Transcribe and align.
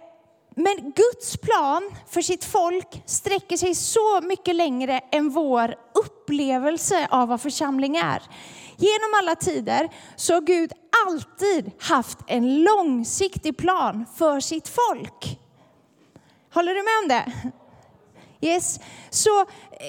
men 0.56 0.76
Guds 0.96 1.38
plan 1.38 1.92
för 2.09 2.22
sitt 2.22 2.46
folk 2.46 3.04
sträcker 3.06 3.58
sig 3.58 3.76
så 3.76 4.22
mycket 4.22 4.56
längre 4.56 5.00
än 5.12 5.30
vår 5.30 5.76
upplevelse 5.94 7.08
av 7.12 7.28
vad 7.28 7.42
församling 7.42 7.96
är. 7.96 8.22
Genom 8.78 9.14
alla 9.20 9.36
tider 9.36 9.90
så 10.16 10.34
har 10.34 10.42
Gud 10.42 10.72
alltid 11.08 11.72
haft 11.80 12.18
en 12.28 12.64
långsiktig 12.64 13.58
plan 13.58 14.06
för 14.18 14.40
sitt 14.40 14.68
folk. 14.68 15.40
Håller 16.53 16.76
du 16.76 16.84
med 16.84 16.94
om 17.03 17.08
det? 17.08 17.52
Yes. 18.42 18.80
Så 19.09 19.39
eh, 19.39 19.45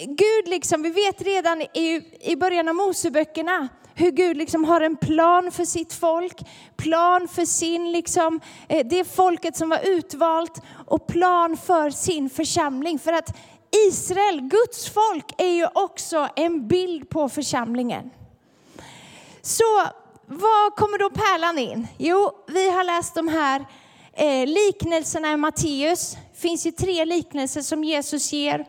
Gud, 0.07 0.49
liksom, 0.49 0.83
vi 0.83 0.91
vet 0.91 1.23
redan 1.23 1.63
i, 1.63 2.03
i 2.21 2.37
början 2.37 2.69
av 2.69 2.75
Moseböckerna 2.75 3.69
hur 3.95 4.11
Gud 4.11 4.37
liksom 4.37 4.65
har 4.65 4.81
en 4.81 4.97
plan 4.97 5.53
för 5.53 5.65
sitt 5.65 5.93
folk, 5.93 6.41
plan 6.77 7.29
för 7.29 7.45
sin, 7.45 7.93
liksom, 7.93 8.41
eh, 8.69 8.87
det 8.87 9.05
folket 9.05 9.57
som 9.57 9.69
var 9.69 9.81
utvalt 9.85 10.63
och 10.87 11.07
plan 11.07 11.57
för 11.57 11.91
sin 11.91 12.31
församling. 12.31 12.99
För 12.99 13.13
att 13.13 13.37
Israel, 13.89 14.41
Guds 14.41 14.89
folk, 14.89 15.25
är 15.39 15.49
ju 15.49 15.67
också 15.75 16.29
en 16.37 16.69
bild 16.69 17.09
på 17.09 17.29
församlingen. 17.29 18.11
Så 19.43 19.65
var 20.27 20.77
kommer 20.77 20.99
då 20.99 21.11
pärlan 21.11 21.59
in? 21.59 21.87
Jo, 21.99 22.31
vi 22.47 22.71
har 22.71 22.85
läst 22.85 23.15
de 23.15 23.29
här 23.29 23.67
eh, 24.13 24.47
liknelserna 24.47 25.33
i 25.33 25.37
Matteus. 25.37 26.17
Det 26.43 26.49
finns 26.49 26.67
ju 26.67 26.71
tre 26.71 27.05
liknelser 27.05 27.63
som 27.63 27.85
Jesus 27.85 28.33
ger. 28.33 28.67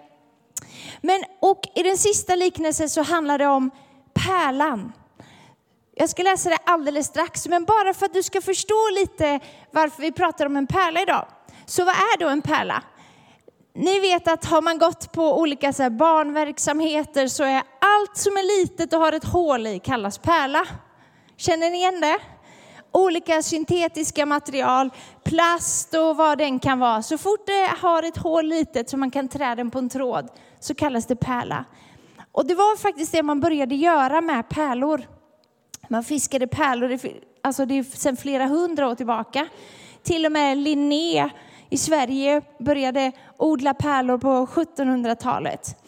Men, 1.02 1.24
och 1.40 1.62
i 1.76 1.84
den 1.84 1.98
sista 1.98 2.36
liknelsen 2.36 2.90
så 2.90 3.02
handlar 3.02 3.38
det 3.38 3.48
om 3.48 3.72
pärlan. 4.14 4.94
Jag 5.96 6.10
ska 6.10 6.24
läsa 6.24 6.50
det 6.50 6.58
alldeles 6.66 7.08
strax, 7.08 7.48
men 7.48 7.66
bara 7.66 7.94
för 7.94 8.06
att 8.06 8.14
du 8.14 8.24
ska 8.24 8.42
förstå 8.42 8.90
lite 9.00 9.40
varför 9.72 10.02
vi 10.02 10.12
pratar 10.12 10.46
om 10.46 10.58
en 10.58 10.68
pärla 10.68 11.02
idag. 11.02 11.28
Så 11.66 11.86
vad 11.86 11.96
är 11.96 12.20
då 12.20 12.30
en 12.30 12.42
pärla? 12.42 12.84
Ni 13.76 14.00
vet 14.00 14.28
att 14.28 14.46
har 14.46 14.62
man 14.62 14.78
gått 14.78 15.12
på 15.12 15.40
olika 15.40 15.74
så 15.74 15.90
barnverksamheter 15.90 17.28
så 17.28 17.44
är 17.44 17.64
allt 17.80 18.18
som 18.18 18.34
är 18.34 18.62
litet 18.62 18.94
och 18.94 19.00
har 19.00 19.12
ett 19.12 19.26
hål 19.26 19.68
i 19.68 19.80
kallas 19.80 20.18
pärla. 20.18 20.68
Känner 21.38 21.70
ni 21.70 21.78
igen 21.78 22.02
det? 22.02 22.20
olika 22.94 23.42
syntetiska 23.42 24.26
material, 24.26 24.90
plast 25.26 25.94
och 25.94 26.18
vad 26.18 26.38
den 26.38 26.60
kan 26.60 26.80
vara. 26.80 27.02
Så 27.02 27.18
fort 27.18 27.46
det 27.46 27.74
har 27.82 28.04
ett 28.04 28.18
hål 28.18 28.46
litet 28.46 28.90
så 28.90 28.98
man 28.98 29.12
kan 29.12 29.28
trä 29.28 29.56
den 29.56 29.72
på 29.72 29.80
en 29.80 29.90
tråd 29.90 30.30
så 30.60 30.76
kallas 30.76 31.06
det 31.06 31.16
pärla. 31.16 31.66
Och 32.32 32.46
det 32.46 32.56
var 32.56 32.78
faktiskt 32.78 33.12
det 33.12 33.24
man 33.24 33.40
började 33.40 33.76
göra 33.76 34.22
med 34.22 34.50
pärlor. 34.50 35.08
Man 35.88 36.04
fiskade 36.04 36.48
pärlor, 36.48 37.00
alltså 37.42 37.66
det 37.66 37.80
är 37.80 37.84
sedan 37.84 38.18
flera 38.18 38.46
hundra 38.46 38.88
år 38.88 38.96
tillbaka. 38.96 39.48
Till 40.04 40.26
och 40.26 40.32
med 40.32 40.58
Linné 40.58 41.30
i 41.70 41.78
Sverige 41.78 42.42
började 42.60 43.12
odla 43.38 43.74
pärlor 43.74 44.18
på 44.18 44.46
1700-talet. 44.46 45.83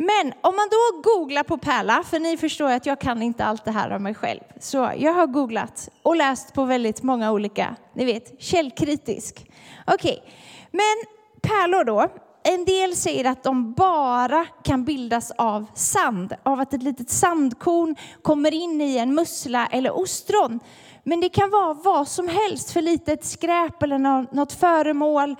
Men 0.00 0.32
om 0.40 0.56
man 0.56 0.68
då 0.70 1.10
googlar 1.10 1.42
på 1.42 1.58
pärla, 1.58 2.02
för 2.10 2.18
ni 2.18 2.36
förstår 2.36 2.70
att 2.70 2.86
jag 2.86 3.00
kan 3.00 3.22
inte 3.22 3.44
allt 3.44 3.64
det 3.64 3.70
här 3.70 3.90
av 3.90 4.00
mig 4.00 4.14
själv. 4.14 4.40
Så 4.60 4.92
jag 4.96 5.12
har 5.12 5.26
googlat 5.26 5.88
och 6.02 6.16
läst 6.16 6.54
på 6.54 6.64
väldigt 6.64 7.02
många 7.02 7.32
olika, 7.32 7.76
ni 7.94 8.04
vet, 8.04 8.42
källkritisk. 8.42 9.50
Okej, 9.86 10.22
okay. 10.22 10.32
men 10.70 11.12
pärlor 11.42 11.84
då. 11.84 12.08
En 12.42 12.64
del 12.64 12.96
säger 12.96 13.24
att 13.24 13.42
de 13.42 13.72
bara 13.72 14.46
kan 14.64 14.84
bildas 14.84 15.30
av 15.30 15.66
sand, 15.74 16.34
av 16.42 16.60
att 16.60 16.74
ett 16.74 16.82
litet 16.82 17.10
sandkorn 17.10 17.96
kommer 18.22 18.54
in 18.54 18.80
i 18.80 18.98
en 18.98 19.14
mussla 19.14 19.66
eller 19.66 19.98
ostron. 19.98 20.60
Men 21.04 21.20
det 21.20 21.28
kan 21.28 21.50
vara 21.50 21.74
vad 21.74 22.08
som 22.08 22.28
helst, 22.28 22.70
för 22.70 22.82
litet 22.82 23.24
skräp 23.24 23.82
eller 23.82 23.98
något 24.34 24.52
föremål 24.52 25.36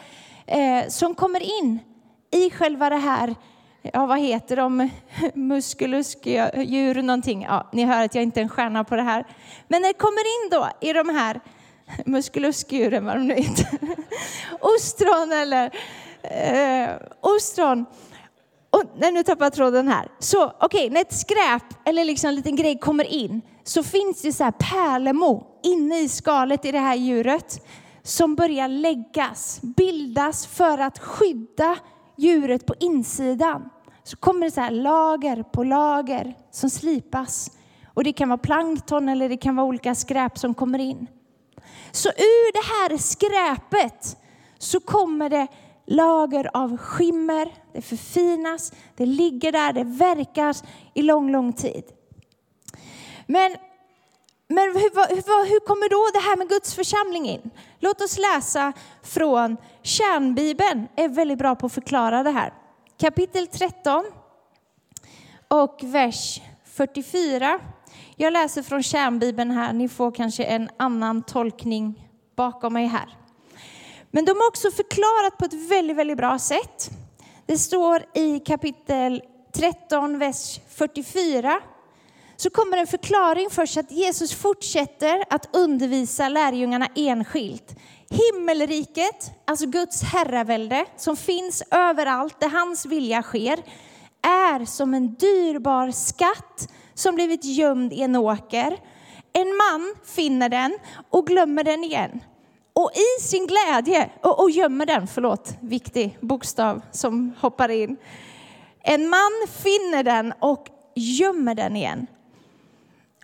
eh, 0.47 0.89
som 0.89 1.15
kommer 1.15 1.61
in 1.61 1.79
i 2.31 2.51
själva 2.51 2.91
det 2.91 2.97
här 2.97 3.35
ja 3.93 4.07
vad 4.07 4.19
heter 4.19 4.57
de, 4.57 4.91
Muskuluskdjur 5.35 7.03
någonting. 7.03 7.43
Ja, 7.43 7.69
ni 7.73 7.85
hör 7.85 8.05
att 8.05 8.15
jag 8.15 8.23
inte 8.23 8.41
är 8.41 8.43
en 8.43 8.49
stjärna 8.49 8.85
på 8.85 8.97
det 8.97 9.03
här. 9.03 9.25
Men 9.69 9.83
när 9.83 9.89
det 9.89 9.99
kommer 9.99 10.45
in 10.45 10.51
då 10.51 10.89
i 10.89 10.93
de 10.93 11.09
här 11.09 11.41
muskeluskdjuren, 12.05 13.05
vad 13.05 13.17
de 13.17 13.27
nu 13.27 13.35
heter, 13.35 13.79
ostron 14.61 15.33
eller 15.33 15.71
eh, 16.23 16.91
ostron. 17.21 17.87
Och, 18.71 18.83
nej, 18.99 19.13
nu 19.13 19.23
tappar 19.23 19.45
jag 19.45 19.53
tråden 19.53 19.89
här. 19.89 20.09
Så 20.19 20.47
okej, 20.47 20.67
okay, 20.67 20.91
när 20.91 21.01
ett 21.01 21.15
skräp 21.15 21.89
eller 21.89 22.05
liksom 22.05 22.29
en 22.29 22.35
liten 22.35 22.57
grej 22.57 22.79
kommer 22.79 23.05
in 23.05 23.43
så 23.65 23.83
finns 23.83 24.23
det 24.23 24.33
så 24.33 24.45
här 24.45 24.51
pärlemo 24.51 25.47
inne 25.63 26.01
i 26.01 26.09
skalet 26.09 26.65
i 26.65 26.73
det 26.73 26.79
här 26.79 26.97
djuret 26.97 27.67
som 28.03 28.35
börjar 28.35 28.69
läggas, 28.69 29.61
bildas 29.63 30.47
för 30.47 30.79
att 30.79 30.99
skydda 30.99 31.77
djuret 32.17 32.67
på 32.67 32.75
insidan 32.81 33.71
så 34.09 34.17
kommer 34.17 34.47
det 34.47 34.51
så 34.51 34.61
här 34.61 34.71
lager 34.71 35.43
på 35.43 35.65
lager 35.65 36.35
som 36.51 36.71
slipas. 36.71 37.51
Och 37.95 38.05
det 38.05 38.13
kan 38.13 38.29
vara 38.29 38.39
plankton 38.39 39.09
eller 39.09 39.29
det 39.29 39.37
kan 39.37 39.57
vara 39.57 39.67
olika 39.67 39.95
skräp 39.95 40.39
som 40.39 40.55
kommer 40.55 40.79
in. 40.79 41.07
Så 41.93 42.09
ur 42.09 42.53
det 42.53 42.65
här 42.65 42.99
skräpet 42.99 44.17
så 44.59 44.81
kommer 44.81 45.31
det 45.31 45.47
lager 45.87 46.51
av 46.57 46.77
skimmer, 46.77 47.55
det 47.73 47.83
förfinas, 47.83 48.73
det 48.97 49.07
ligger 49.07 49.53
där, 49.53 49.73
det 49.73 49.85
verkas 49.85 50.65
i 50.95 51.03
lång, 51.03 51.33
lång 51.33 51.53
tid. 51.53 51.85
Men, 53.27 53.57
men 54.49 54.65
hur, 54.65 55.09
hur, 55.09 55.49
hur 55.49 55.67
kommer 55.67 55.89
då 55.89 56.11
det 56.21 56.29
här 56.29 56.37
med 56.37 56.49
Guds 56.49 56.75
församling 56.75 57.29
in? 57.29 57.51
Låt 57.79 58.01
oss 58.01 58.19
läsa 58.19 58.73
från 59.03 59.57
Kärnbibeln, 59.83 60.89
är 60.97 61.09
väldigt 61.09 61.39
bra 61.39 61.55
på 61.55 61.67
att 61.67 61.73
förklara 61.73 62.23
det 62.23 62.31
här 62.31 62.53
kapitel 62.99 63.47
13 63.47 64.05
och 65.49 65.81
vers 65.83 66.41
44. 66.65 67.61
Jag 68.17 68.33
läser 68.33 68.63
från 68.63 68.83
kärnbibeln 68.83 69.51
här, 69.51 69.73
ni 69.73 69.89
får 69.89 70.11
kanske 70.11 70.45
en 70.45 70.71
annan 70.77 71.23
tolkning 71.23 72.09
bakom 72.37 72.73
mig 72.73 72.87
här. 72.87 73.17
Men 74.11 74.25
de 74.25 74.31
har 74.31 74.49
också 74.49 74.71
förklarat 74.71 75.39
på 75.39 75.45
ett 75.45 75.71
väldigt, 75.71 75.97
väldigt 75.97 76.17
bra 76.17 76.39
sätt. 76.39 76.91
Det 77.47 77.59
står 77.59 78.05
i 78.15 78.41
kapitel 78.41 79.23
13, 79.53 80.19
vers 80.19 80.61
44. 80.69 81.61
Så 82.37 82.51
kommer 82.51 82.77
en 82.77 82.87
förklaring 82.87 83.51
först 83.51 83.77
att 83.77 83.91
Jesus 83.91 84.35
fortsätter 84.35 85.25
att 85.31 85.57
undervisa 85.57 86.29
lärjungarna 86.29 86.89
enskilt 86.95 87.77
Himmelriket, 88.11 89.33
alltså 89.45 89.67
Guds 89.67 90.03
herravälde 90.03 90.85
som 90.97 91.17
finns 91.17 91.63
överallt 91.71 92.41
där 92.41 92.49
hans 92.49 92.87
vilja 92.87 93.23
sker, 93.23 93.59
är 94.23 94.65
som 94.65 94.95
en 94.95 95.15
dyrbar 95.15 95.91
skatt 95.91 96.69
som 96.95 97.15
blivit 97.15 97.45
gömd 97.45 97.93
i 97.93 98.03
en 98.03 98.17
åker. 98.17 98.79
En 99.33 99.49
man 99.57 99.95
finner 100.05 100.49
den 100.49 100.79
och 101.11 101.27
glömmer 101.27 101.65
den 101.65 101.85
igen. 101.85 102.21
Och 102.73 102.91
i 102.95 103.23
sin 103.23 103.47
glädje, 103.47 104.11
och, 104.23 104.43
och 104.43 104.51
gömmer 104.51 104.87
den, 104.87 105.07
förlåt, 105.07 105.53
viktig 105.61 106.19
bokstav 106.21 106.83
som 106.91 107.35
hoppar 107.41 107.69
in. 107.69 107.97
En 108.81 109.09
man 109.09 109.33
finner 109.63 110.03
den 110.03 110.33
och 110.41 110.67
gömmer 110.95 111.55
den 111.55 111.77
igen. 111.77 112.07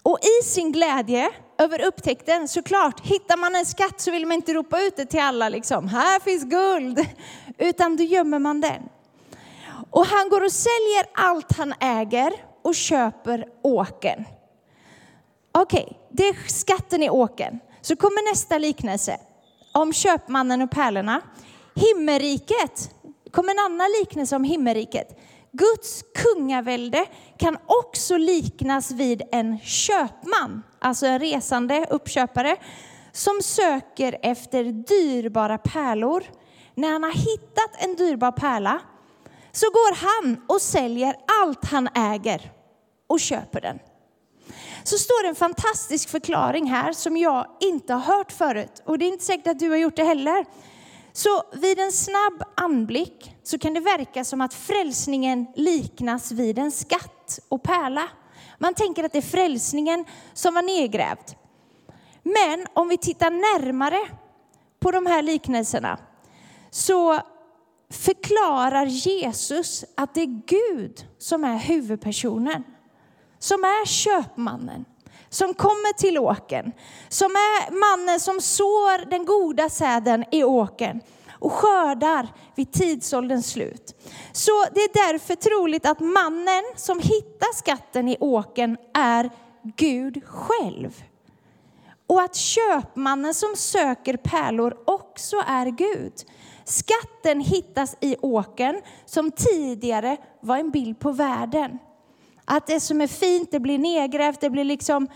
Och 0.02 0.18
i 0.22 0.44
sin 0.44 0.72
glädje 0.72 1.30
över 1.58 1.80
upptäckten. 1.80 2.48
Såklart, 2.48 3.00
hittar 3.00 3.36
man 3.36 3.54
en 3.54 3.66
skatt 3.66 4.00
så 4.00 4.10
vill 4.10 4.26
man 4.26 4.32
inte 4.32 4.54
ropa 4.54 4.80
ut 4.80 4.96
det 4.96 5.06
till 5.06 5.20
alla 5.20 5.48
liksom, 5.48 5.88
här 5.88 6.20
finns 6.20 6.44
guld. 6.44 7.06
Utan 7.58 7.96
då 7.96 8.02
gömmer 8.02 8.38
man 8.38 8.60
den. 8.60 8.82
Och 9.90 10.06
han 10.06 10.28
går 10.28 10.44
och 10.44 10.52
säljer 10.52 11.06
allt 11.14 11.52
han 11.52 11.74
äger 11.80 12.32
och 12.62 12.74
köper 12.74 13.48
åken. 13.62 14.24
Okej, 15.52 15.82
okay, 15.82 15.96
det 16.10 16.28
är 16.28 16.48
skatten 16.48 17.02
i 17.02 17.10
åken. 17.10 17.60
Så 17.80 17.96
kommer 17.96 18.30
nästa 18.30 18.58
liknelse 18.58 19.18
om 19.72 19.92
köpmannen 19.92 20.62
och 20.62 20.70
pärlorna. 20.70 21.20
Himmelriket, 21.74 22.90
kommer 23.30 23.50
en 23.52 23.58
annan 23.58 23.88
liknelse 24.00 24.36
om 24.36 24.44
himmelriket. 24.44 25.18
Guds 25.56 26.04
kungavälde 26.14 27.06
kan 27.38 27.58
också 27.66 28.16
liknas 28.16 28.90
vid 28.90 29.22
en 29.32 29.58
köpman, 29.60 30.62
alltså 30.78 31.06
en 31.06 31.18
resande 31.18 31.86
uppköpare, 31.90 32.56
som 33.12 33.40
söker 33.42 34.18
efter 34.22 34.64
dyrbara 34.64 35.58
pärlor. 35.58 36.24
När 36.74 36.92
han 36.92 37.02
har 37.02 37.12
hittat 37.12 37.84
en 37.84 37.96
dyrbar 37.96 38.32
pärla 38.32 38.80
så 39.52 39.66
går 39.66 39.94
han 39.94 40.44
och 40.48 40.60
säljer 40.60 41.16
allt 41.42 41.64
han 41.64 41.88
äger 41.94 42.52
och 43.06 43.20
köper 43.20 43.60
den. 43.60 43.78
Så 44.84 44.98
står 44.98 45.22
det 45.22 45.28
en 45.28 45.34
fantastisk 45.34 46.08
förklaring 46.08 46.70
här 46.70 46.92
som 46.92 47.16
jag 47.16 47.46
inte 47.60 47.94
har 47.94 48.16
hört 48.16 48.32
förut 48.32 48.82
och 48.84 48.98
det 48.98 49.04
är 49.04 49.08
inte 49.12 49.24
säkert 49.24 49.46
att 49.46 49.58
du 49.58 49.70
har 49.70 49.76
gjort 49.76 49.96
det 49.96 50.04
heller. 50.04 50.44
Så 51.16 51.42
vid 51.52 51.78
en 51.78 51.92
snabb 51.92 52.42
anblick 52.54 53.36
så 53.42 53.58
kan 53.58 53.74
det 53.74 53.80
verka 53.80 54.24
som 54.24 54.40
att 54.40 54.54
frälsningen 54.54 55.46
liknas 55.56 56.32
vid 56.32 56.58
en 56.58 56.70
skatt 56.70 57.40
och 57.48 57.62
pärla. 57.62 58.08
Man 58.58 58.74
tänker 58.74 59.04
att 59.04 59.12
det 59.12 59.18
är 59.18 59.22
frälsningen 59.22 60.04
som 60.32 60.54
var 60.54 60.62
nedgrävd. 60.62 61.34
Men 62.22 62.66
om 62.72 62.88
vi 62.88 62.96
tittar 62.96 63.30
närmare 63.30 63.98
på 64.80 64.90
de 64.90 65.06
här 65.06 65.22
liknelserna 65.22 65.98
så 66.70 67.20
förklarar 67.90 68.86
Jesus 68.86 69.84
att 69.94 70.14
det 70.14 70.20
är 70.20 70.42
Gud 70.46 71.06
som 71.18 71.44
är 71.44 71.58
huvudpersonen, 71.58 72.64
som 73.38 73.64
är 73.64 73.86
köpmannen, 73.86 74.84
som 75.34 75.54
kommer 75.54 75.92
till 75.92 76.18
åken, 76.18 76.72
som 77.08 77.30
är 77.30 77.70
mannen 77.70 78.20
som 78.20 78.40
sår 78.40 79.10
den 79.10 79.24
goda 79.24 79.68
säden 79.68 80.24
i 80.30 80.44
åken 80.44 81.00
och 81.30 81.52
skördar 81.52 82.28
vid 82.54 82.72
tidsålderns 82.72 83.50
slut. 83.50 83.94
Så 84.32 84.64
det 84.74 84.80
är 84.80 85.12
därför 85.12 85.34
troligt 85.34 85.86
att 85.86 86.00
mannen 86.00 86.64
som 86.76 86.98
hittar 86.98 87.56
skatten 87.56 88.08
i 88.08 88.16
åken 88.20 88.76
är 88.94 89.30
Gud 89.76 90.24
själv. 90.24 91.04
Och 92.06 92.22
att 92.22 92.36
köpmannen 92.36 93.34
som 93.34 93.56
söker 93.56 94.16
pärlor 94.16 94.76
också 94.84 95.36
är 95.46 95.66
Gud. 95.66 96.12
Skatten 96.64 97.40
hittas 97.40 97.96
i 98.00 98.16
åken 98.20 98.80
som 99.06 99.30
tidigare 99.30 100.16
var 100.40 100.56
en 100.56 100.70
bild 100.70 100.98
på 100.98 101.12
världen. 101.12 101.78
Att 102.44 102.66
det 102.66 102.80
som 102.80 103.00
är 103.00 103.06
fint, 103.06 103.50
det 103.50 103.60
blir 103.60 103.78
nedgrävt, 103.78 104.40
det 104.40 104.50
blir 104.50 104.64
liksom 104.64 105.08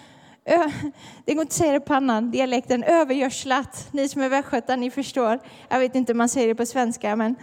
det 1.25 1.35
går 1.35 1.43
inte 1.43 1.43
att 1.43 1.53
säga 1.53 1.73
det 1.73 1.81
på 1.81 1.95
annan 1.95 2.31
dialekten, 2.31 2.85
övergödslat. 2.85 3.89
Ni 3.91 4.09
som 4.09 4.23
är 4.23 4.29
västgötar, 4.29 4.77
ni 4.77 4.91
förstår. 4.91 5.39
Jag 5.69 5.79
vet 5.79 5.95
inte 5.95 6.13
hur 6.13 6.19
man 6.19 6.29
säger 6.29 6.49
det 6.49 6.55
på 6.55 6.67
svenska, 6.67 7.17
men 7.17 7.37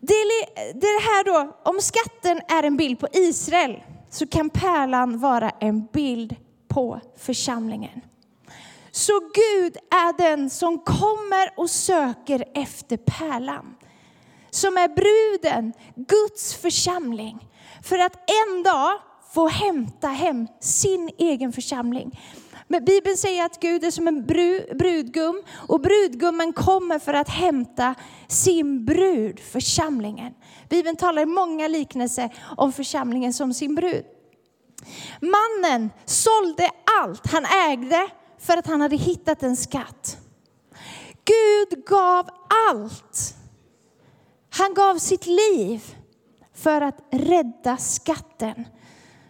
det 0.00 0.12
är 0.14 0.74
det 0.74 0.86
här 0.86 1.24
då, 1.24 1.56
om 1.62 1.80
skatten 1.80 2.40
är 2.48 2.62
en 2.62 2.76
bild 2.76 2.98
på 2.98 3.08
Israel 3.12 3.82
så 4.10 4.26
kan 4.26 4.50
pärlan 4.50 5.18
vara 5.18 5.50
en 5.50 5.86
bild 5.86 6.36
på 6.68 7.00
församlingen. 7.16 8.00
Så 8.90 9.12
Gud 9.20 9.76
är 9.90 10.18
den 10.18 10.50
som 10.50 10.78
kommer 10.78 11.52
och 11.56 11.70
söker 11.70 12.44
efter 12.54 12.96
pärlan. 12.96 13.75
Som 14.56 14.76
är 14.76 14.88
bruden, 14.88 15.72
Guds 15.94 16.54
församling. 16.54 17.48
För 17.82 17.98
att 17.98 18.30
en 18.30 18.62
dag 18.62 18.92
få 19.34 19.48
hämta 19.48 20.08
hem 20.08 20.46
sin 20.60 21.10
egen 21.18 21.52
församling. 21.52 22.20
Men 22.68 22.84
Bibeln 22.84 23.16
säger 23.16 23.44
att 23.44 23.60
Gud 23.60 23.84
är 23.84 23.90
som 23.90 24.08
en 24.08 24.26
brudgum 24.78 25.42
och 25.68 25.80
brudgummen 25.80 26.52
kommer 26.52 26.98
för 26.98 27.14
att 27.14 27.28
hämta 27.28 27.94
sin 28.28 28.84
brud, 28.84 29.40
församlingen. 29.40 30.34
Bibeln 30.68 30.96
talar 30.96 31.22
i 31.22 31.26
många 31.26 31.68
liknelser 31.68 32.34
om 32.56 32.72
församlingen 32.72 33.32
som 33.34 33.54
sin 33.54 33.74
brud. 33.74 34.04
Mannen 35.20 35.90
sålde 36.04 36.70
allt 37.00 37.26
han 37.26 37.44
ägde 37.70 38.08
för 38.38 38.56
att 38.56 38.66
han 38.66 38.80
hade 38.80 38.96
hittat 38.96 39.42
en 39.42 39.56
skatt. 39.56 40.18
Gud 41.24 41.84
gav 41.86 42.28
allt. 42.70 43.36
Han 44.58 44.74
gav 44.74 44.98
sitt 44.98 45.26
liv 45.26 45.96
för 46.54 46.80
att 46.80 46.98
rädda 47.10 47.76
skatten 47.76 48.68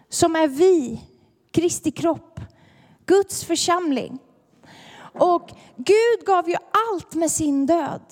som 0.08 0.36
är 0.36 0.48
vi, 0.48 1.00
Kristi 1.52 1.90
kropp, 1.90 2.40
Guds 3.06 3.44
församling. 3.44 4.18
Och 5.18 5.50
Gud 5.76 6.26
gav 6.26 6.48
ju 6.48 6.56
allt 6.92 7.14
med 7.14 7.30
sin 7.30 7.66
död. 7.66 8.02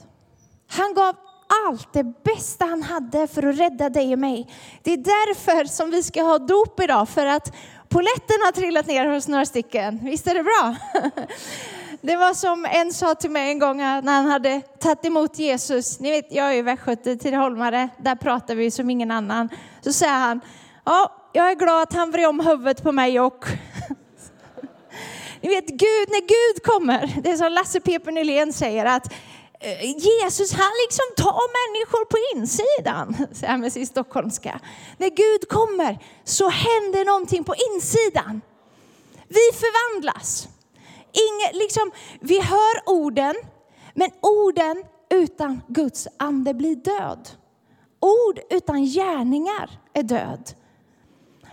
Han 0.66 0.94
gav 0.94 1.16
allt, 1.66 1.92
det 1.92 2.04
bästa 2.24 2.64
han 2.64 2.82
hade 2.82 3.26
för 3.26 3.42
att 3.42 3.58
rädda 3.58 3.88
dig 3.88 4.12
och 4.12 4.18
mig. 4.18 4.48
Det 4.82 4.92
är 4.92 4.96
därför 4.96 5.64
som 5.64 5.90
vi 5.90 6.02
ska 6.02 6.22
ha 6.22 6.38
dop 6.38 6.80
idag, 6.80 7.08
för 7.08 7.26
att 7.26 7.52
poletten 7.88 8.36
har 8.44 8.52
trillat 8.52 8.86
ner 8.86 9.06
hos 9.06 9.28
några 9.28 9.46
stycken. 9.46 10.00
Visst 10.02 10.26
är 10.26 10.34
det 10.34 10.42
bra? 10.42 10.76
Det 12.06 12.16
var 12.16 12.34
som 12.34 12.64
en 12.64 12.92
sa 12.92 13.14
till 13.14 13.30
mig 13.30 13.50
en 13.50 13.58
gång 13.58 13.76
när 13.76 14.12
han 14.12 14.26
hade 14.26 14.60
tagit 14.60 15.04
emot 15.04 15.38
Jesus. 15.38 16.00
Ni 16.00 16.10
vet, 16.10 16.26
jag 16.30 16.46
är 16.46 16.52
ju 16.52 16.62
västgöte, 16.62 17.16
Tidaholmare, 17.16 17.88
där 17.98 18.14
pratar 18.14 18.54
vi 18.54 18.70
som 18.70 18.90
ingen 18.90 19.10
annan. 19.10 19.48
Så 19.80 19.92
säger 19.92 20.12
han, 20.18 20.40
ja, 20.84 21.30
jag 21.32 21.50
är 21.50 21.54
glad 21.54 21.82
att 21.82 21.92
han 21.92 22.10
vred 22.10 22.28
om 22.28 22.40
huvudet 22.40 22.82
på 22.82 22.92
mig 22.92 23.20
och 23.20 23.46
ni 25.40 25.48
vet, 25.48 25.66
Gud, 25.66 26.08
när 26.08 26.20
Gud 26.20 26.62
kommer, 26.62 27.20
det 27.22 27.30
är 27.30 27.36
som 27.36 27.52
Lasse 27.52 27.80
P.P. 27.80 28.10
Nylén 28.10 28.52
säger 28.52 28.84
att 28.84 29.12
eh, 29.60 29.82
Jesus 29.84 30.52
han 30.52 30.72
liksom 30.86 31.24
tar 31.24 31.44
människor 31.60 32.04
på 32.04 32.16
insidan, 32.34 33.26
säger 33.34 33.50
han 33.50 33.60
med 33.60 33.72
sin 33.72 33.86
stockholmska. 33.86 34.60
När 34.98 35.08
Gud 35.08 35.48
kommer 35.48 35.98
så 36.24 36.48
händer 36.48 37.04
någonting 37.04 37.44
på 37.44 37.54
insidan. 37.72 38.40
Vi 39.28 39.50
förvandlas. 39.52 40.48
Inge, 41.14 41.52
liksom, 41.52 41.90
vi 42.20 42.40
hör 42.40 42.88
orden, 42.88 43.34
men 43.94 44.10
orden 44.20 44.84
utan 45.10 45.60
Guds 45.68 46.08
ande 46.18 46.54
blir 46.54 46.76
död. 46.76 47.28
Ord 48.00 48.40
utan 48.50 48.84
gärningar 48.84 49.80
är 49.92 50.02
död. 50.02 50.50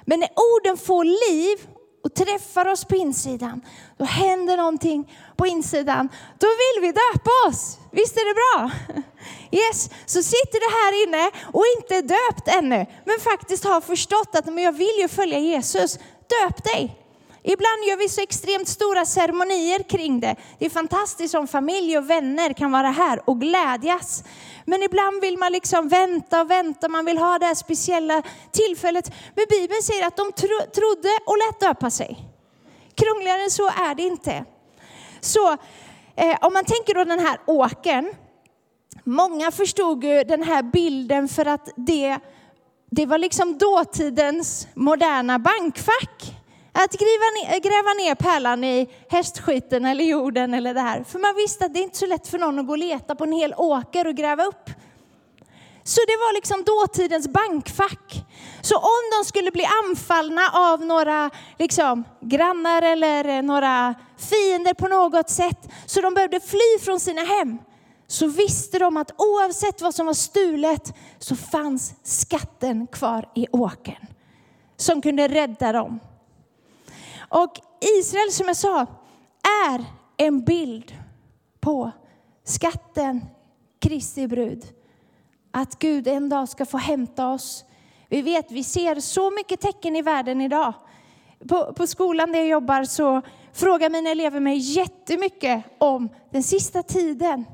Men 0.06 0.20
när 0.20 0.30
orden 0.30 0.78
får 0.78 1.04
liv 1.04 1.68
och 2.04 2.14
träffar 2.14 2.66
oss 2.66 2.86
på 2.86 2.96
insidan, 2.96 3.62
då 3.98 4.06
händer 4.06 4.58
någonting 4.58 5.14
på 5.36 5.48
insidan. 5.48 6.10
Då 6.40 6.48
vill 6.48 6.82
vi 6.82 6.88
döpa 6.88 7.50
oss. 7.50 7.78
Visst 7.92 8.18
är 8.18 8.26
det 8.30 8.34
bra? 8.34 8.72
Yes, 9.54 9.90
så 10.06 10.24
sitter 10.24 10.60
du 10.60 10.76
här 10.76 11.04
inne 11.04 11.32
och 11.54 11.64
inte 11.78 11.96
är 11.96 12.02
döpt 12.02 12.48
ännu, 12.48 12.86
men 13.06 13.20
faktiskt 13.20 13.64
har 13.64 13.82
förstått 13.82 14.36
att 14.36 14.46
men 14.46 14.64
jag 14.64 14.72
vill 14.72 14.98
ju 15.02 15.08
följa 15.08 15.40
Jesus. 15.40 16.00
Döp 16.28 16.64
dig. 16.64 17.01
Ibland 17.44 17.84
gör 17.88 17.98
vi 17.98 18.10
så 18.10 18.22
extremt 18.22 18.68
stora 18.68 19.06
ceremonier 19.06 19.84
kring 19.84 20.20
det. 20.20 20.36
Det 20.60 20.66
är 20.66 20.70
fantastiskt 20.70 21.36
om 21.36 21.48
familj 21.48 21.98
och 21.98 22.10
vänner 22.10 22.54
kan 22.54 22.72
vara 22.72 22.88
här 22.88 23.30
och 23.30 23.42
glädjas. 23.42 24.24
Men 24.66 24.84
ibland 24.84 25.22
vill 25.22 25.38
man 25.38 25.52
liksom 25.52 25.88
vänta 25.88 26.42
och 26.42 26.52
vänta, 26.52 26.88
man 26.88 27.06
vill 27.06 27.18
ha 27.18 27.40
det 27.40 27.46
här 27.46 27.56
speciella 27.56 28.24
tillfället. 28.52 29.12
Men 29.36 29.46
Bibeln 29.50 29.82
säger 29.84 30.08
att 30.08 30.18
de 30.18 30.32
tro, 30.32 30.60
trodde 30.76 31.10
och 31.26 31.38
lät 31.38 31.60
döpa 31.60 31.90
sig. 31.90 32.18
Krångligare 32.96 33.42
än 33.42 33.52
så 33.52 33.68
är 33.68 33.96
det 33.96 34.04
inte. 34.04 34.46
Så 35.22 35.52
eh, 36.16 36.38
om 36.42 36.54
man 36.54 36.66
tänker 36.66 36.94
då 36.94 37.04
den 37.04 37.20
här 37.20 37.40
åken, 37.46 38.14
många 39.04 39.52
förstod 39.52 40.04
ju 40.04 40.24
den 40.24 40.44
här 40.44 40.64
bilden 40.64 41.28
för 41.28 41.46
att 41.46 41.70
det, 41.76 42.20
det 42.92 43.06
var 43.06 43.18
liksom 43.18 43.58
dåtidens 43.58 44.68
moderna 44.74 45.40
bankfack. 45.40 46.41
Att 46.74 46.92
gräva 46.92 47.26
ner, 47.36 47.60
gräva 47.60 47.94
ner 47.94 48.16
pärlan 48.16 48.64
i 48.64 48.90
hästskiten 49.10 49.86
eller 49.86 50.04
jorden 50.04 50.54
eller 50.54 50.74
det 50.74 50.82
här. 50.82 51.04
För 51.04 51.20
man 51.20 51.36
visste 51.36 51.66
att 51.66 51.74
det 51.74 51.80
är 51.80 51.84
inte 51.84 51.98
så 51.98 52.06
lätt 52.06 52.28
för 52.28 52.38
någon 52.38 52.60
att 52.60 52.68
gå 52.68 52.74
och 52.74 52.78
leta 52.78 53.16
på 53.16 53.24
en 53.24 53.32
hel 53.32 53.54
åker 53.58 54.08
och 54.08 54.16
gräva 54.16 54.46
upp. 54.46 54.70
Så 55.84 56.02
det 56.08 56.18
var 56.18 56.34
liksom 56.34 56.64
dåtidens 56.64 57.28
bankfack. 57.28 58.26
Så 58.62 58.76
om 58.78 59.04
de 59.20 59.28
skulle 59.28 59.52
bli 59.52 59.66
anfallna 59.86 60.42
av 60.54 60.86
några 60.86 61.30
liksom, 61.60 62.04
grannar 62.22 62.82
eller 62.82 63.26
eh, 63.26 63.42
några 63.42 63.96
fiender 64.18 64.74
på 64.74 64.88
något 64.88 65.30
sätt, 65.30 65.70
så 65.86 66.02
de 66.02 66.14
behövde 66.14 66.40
fly 66.40 66.80
från 66.82 67.00
sina 67.00 67.22
hem, 67.22 67.58
så 68.08 68.28
visste 68.28 68.80
de 68.80 68.98
att 68.98 69.12
oavsett 69.18 69.82
vad 69.82 69.96
som 69.96 70.06
var 70.06 70.14
stulet 70.14 70.94
så 71.20 71.36
fanns 71.36 71.94
skatten 72.04 72.88
kvar 72.88 73.30
i 73.36 73.48
åkern 73.52 74.08
som 74.78 75.02
kunde 75.02 75.28
rädda 75.28 75.72
dem. 75.72 76.00
Och 77.32 77.60
Israel, 78.00 78.32
som 78.32 78.48
jag 78.48 78.58
sa, 78.58 78.86
är 79.70 79.86
en 80.18 80.44
bild 80.44 80.96
på 81.60 81.92
skatten 82.44 83.26
Kristi 83.80 84.28
brud. 84.28 84.64
Att 85.52 85.80
Gud 85.80 86.08
en 86.08 86.30
dag 86.30 86.50
ska 86.50 86.66
få 86.66 86.78
hämta 86.78 87.28
oss. 87.28 87.66
Vi 88.10 88.22
vet, 88.22 88.52
vi 88.52 88.64
ser 88.64 89.00
så 89.00 89.32
mycket 89.32 89.60
tecken 89.60 89.96
i 89.96 90.02
världen 90.02 90.42
idag. 90.42 90.74
På, 91.50 91.74
på 91.74 91.88
skolan 91.88 92.32
där 92.32 92.40
jag 92.40 92.48
jobbar 92.48 92.84
så 92.84 93.22
frågar 93.54 93.90
mina 93.90 94.10
elever 94.10 94.40
mig 94.40 94.58
jättemycket 94.58 95.64
om 95.78 96.10
den 96.32 96.44
sista 96.44 96.84
tiden. 96.84 97.46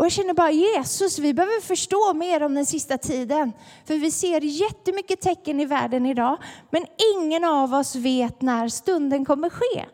Och 0.00 0.06
jag 0.06 0.12
känner 0.12 0.34
bara 0.34 0.50
Jesus, 0.50 1.18
vi 1.18 1.34
behöver 1.34 1.60
förstå 1.60 2.14
mer 2.14 2.42
om 2.42 2.54
den 2.54 2.66
sista 2.66 2.98
tiden. 2.98 3.52
För 3.84 3.94
vi 3.94 4.10
ser 4.10 4.40
jättemycket 4.40 5.20
tecken 5.20 5.60
i 5.60 5.64
världen 5.64 6.06
idag, 6.06 6.36
men 6.70 6.86
ingen 7.16 7.44
av 7.44 7.74
oss 7.74 7.96
vet 7.96 8.42
när 8.42 8.68
stunden 8.68 9.24
kommer 9.24 9.50
ske. 9.50 9.84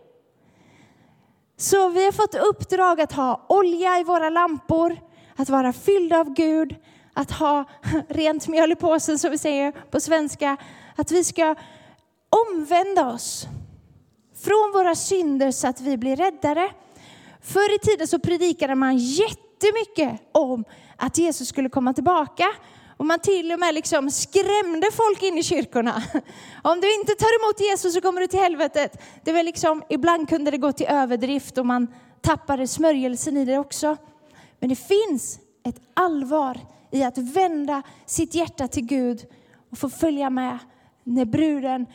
Så 1.57 1.89
vi 1.89 2.05
har 2.05 2.13
fått 2.13 2.35
uppdrag 2.35 3.01
att 3.01 3.13
ha 3.13 3.47
olja 3.49 3.99
i 3.99 4.05
våra 4.05 4.31
lampor, 4.31 4.97
att 5.37 5.49
vara 5.49 5.73
fyllda 5.73 6.21
av 6.21 6.35
Gud, 6.35 6.77
att 7.15 7.31
ha 7.31 7.65
rent 8.09 8.49
mjöl 8.49 8.73
i 8.73 8.77
påsen 8.77 9.19
som 9.19 9.31
vi 9.31 9.39
säger 9.39 9.73
på 9.73 10.01
svenska. 10.01 10.57
Att 10.97 11.11
vi 11.11 11.25
ska 11.25 11.55
omvända 12.49 13.09
oss 13.13 13.47
från 14.45 14.73
våra 14.75 14.95
synder 14.95 15.51
så 15.51 15.69
att 15.69 15.81
vi 15.81 15.97
blir 15.97 16.17
räddare. 16.17 16.71
Förr 17.41 17.75
i 17.75 17.79
tiden 17.79 18.07
så 18.07 18.19
predikade 18.19 18.75
man 18.75 18.97
jättemycket 19.57 20.21
om 20.33 20.65
att 20.97 21.19
Jesus 21.19 21.49
skulle 21.49 21.69
komma 21.69 21.93
tillbaka. 21.93 22.45
Och 22.97 23.07
man 23.07 23.19
till 23.19 23.53
och 23.53 23.59
med 23.59 23.75
liksom 23.75 24.11
skrämde 24.11 24.87
folk 24.93 25.23
in 25.23 25.39
i 25.39 25.43
kyrkorna. 25.43 26.03
Om 26.63 26.81
du 26.81 26.95
inte 26.95 27.15
tar 27.15 27.45
emot 27.45 27.61
Jesus 27.61 27.95
så 27.95 28.01
kommer 28.01 28.21
du 28.21 28.27
till 28.27 28.41
helvetet. 28.41 29.03
Det 29.25 29.33
var 29.33 29.43
liksom, 29.43 29.83
ibland 29.89 30.29
kunde 30.29 30.51
det 30.51 30.59
gå 30.59 30.73
till 30.73 30.87
överdrift 30.87 31.59
och 31.59 31.67
man 31.67 31.87
tappade 32.21 32.67
smörjelsen 32.67 33.37
i 33.37 33.45
det 33.45 33.59
också. 33.59 33.97
Men 34.61 34.69
det 34.69 34.77
finns 34.77 35.39
ett 35.65 35.81
allvar 35.95 36.61
i 36.91 37.03
att 37.03 37.19
vända 37.19 37.83
sitt 38.07 38.35
hjärta 38.35 38.69
till 38.69 38.87
Gud 38.87 39.27
och 39.71 39.79
få 39.79 39.89
följa 39.89 40.31
med 40.31 40.59
när 41.05 41.25
bruden, 41.25 41.87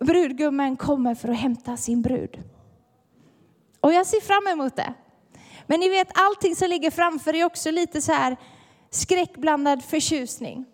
brudgummen 0.00 0.76
kommer 0.76 1.14
för 1.14 1.28
att 1.28 1.38
hämta 1.38 1.76
sin 1.76 2.02
brud. 2.02 2.42
Och 3.80 3.92
jag 3.92 4.06
ser 4.06 4.20
fram 4.20 4.46
emot 4.46 4.76
det. 4.76 4.94
Men 5.68 5.80
ni 5.80 5.88
vet, 5.88 6.08
allting 6.14 6.56
som 6.56 6.68
ligger 6.68 6.90
framför 6.90 7.34
är 7.34 7.44
också 7.44 7.70
lite 7.70 8.02
så 8.02 8.12
här 8.12 8.36
skräckblandad 8.90 9.84
förtjusning. 9.84 10.66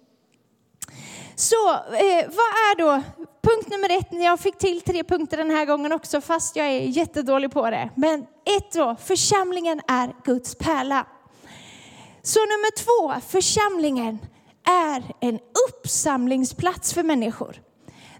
Så 1.34 1.72
eh, 1.74 2.26
vad 2.26 2.50
är 2.68 2.78
då 2.78 3.02
punkt 3.42 3.68
nummer 3.70 3.98
ett? 3.98 4.08
Jag 4.10 4.40
fick 4.40 4.58
till 4.58 4.80
tre 4.80 5.04
punkter 5.04 5.36
den 5.36 5.50
här 5.50 5.64
gången 5.64 5.92
också, 5.92 6.20
fast 6.20 6.56
jag 6.56 6.66
är 6.66 6.80
jättedålig 6.80 7.52
på 7.52 7.70
det. 7.70 7.90
Men 7.94 8.20
ett 8.44 8.72
då, 8.72 8.96
församlingen 9.04 9.80
är 9.88 10.14
Guds 10.24 10.54
pärla. 10.54 11.06
Så 12.22 12.40
nummer 12.40 12.76
två, 12.76 13.20
församlingen 13.28 14.18
är 14.64 15.02
en 15.20 15.38
uppsamlingsplats 15.68 16.94
för 16.94 17.02
människor. 17.02 17.60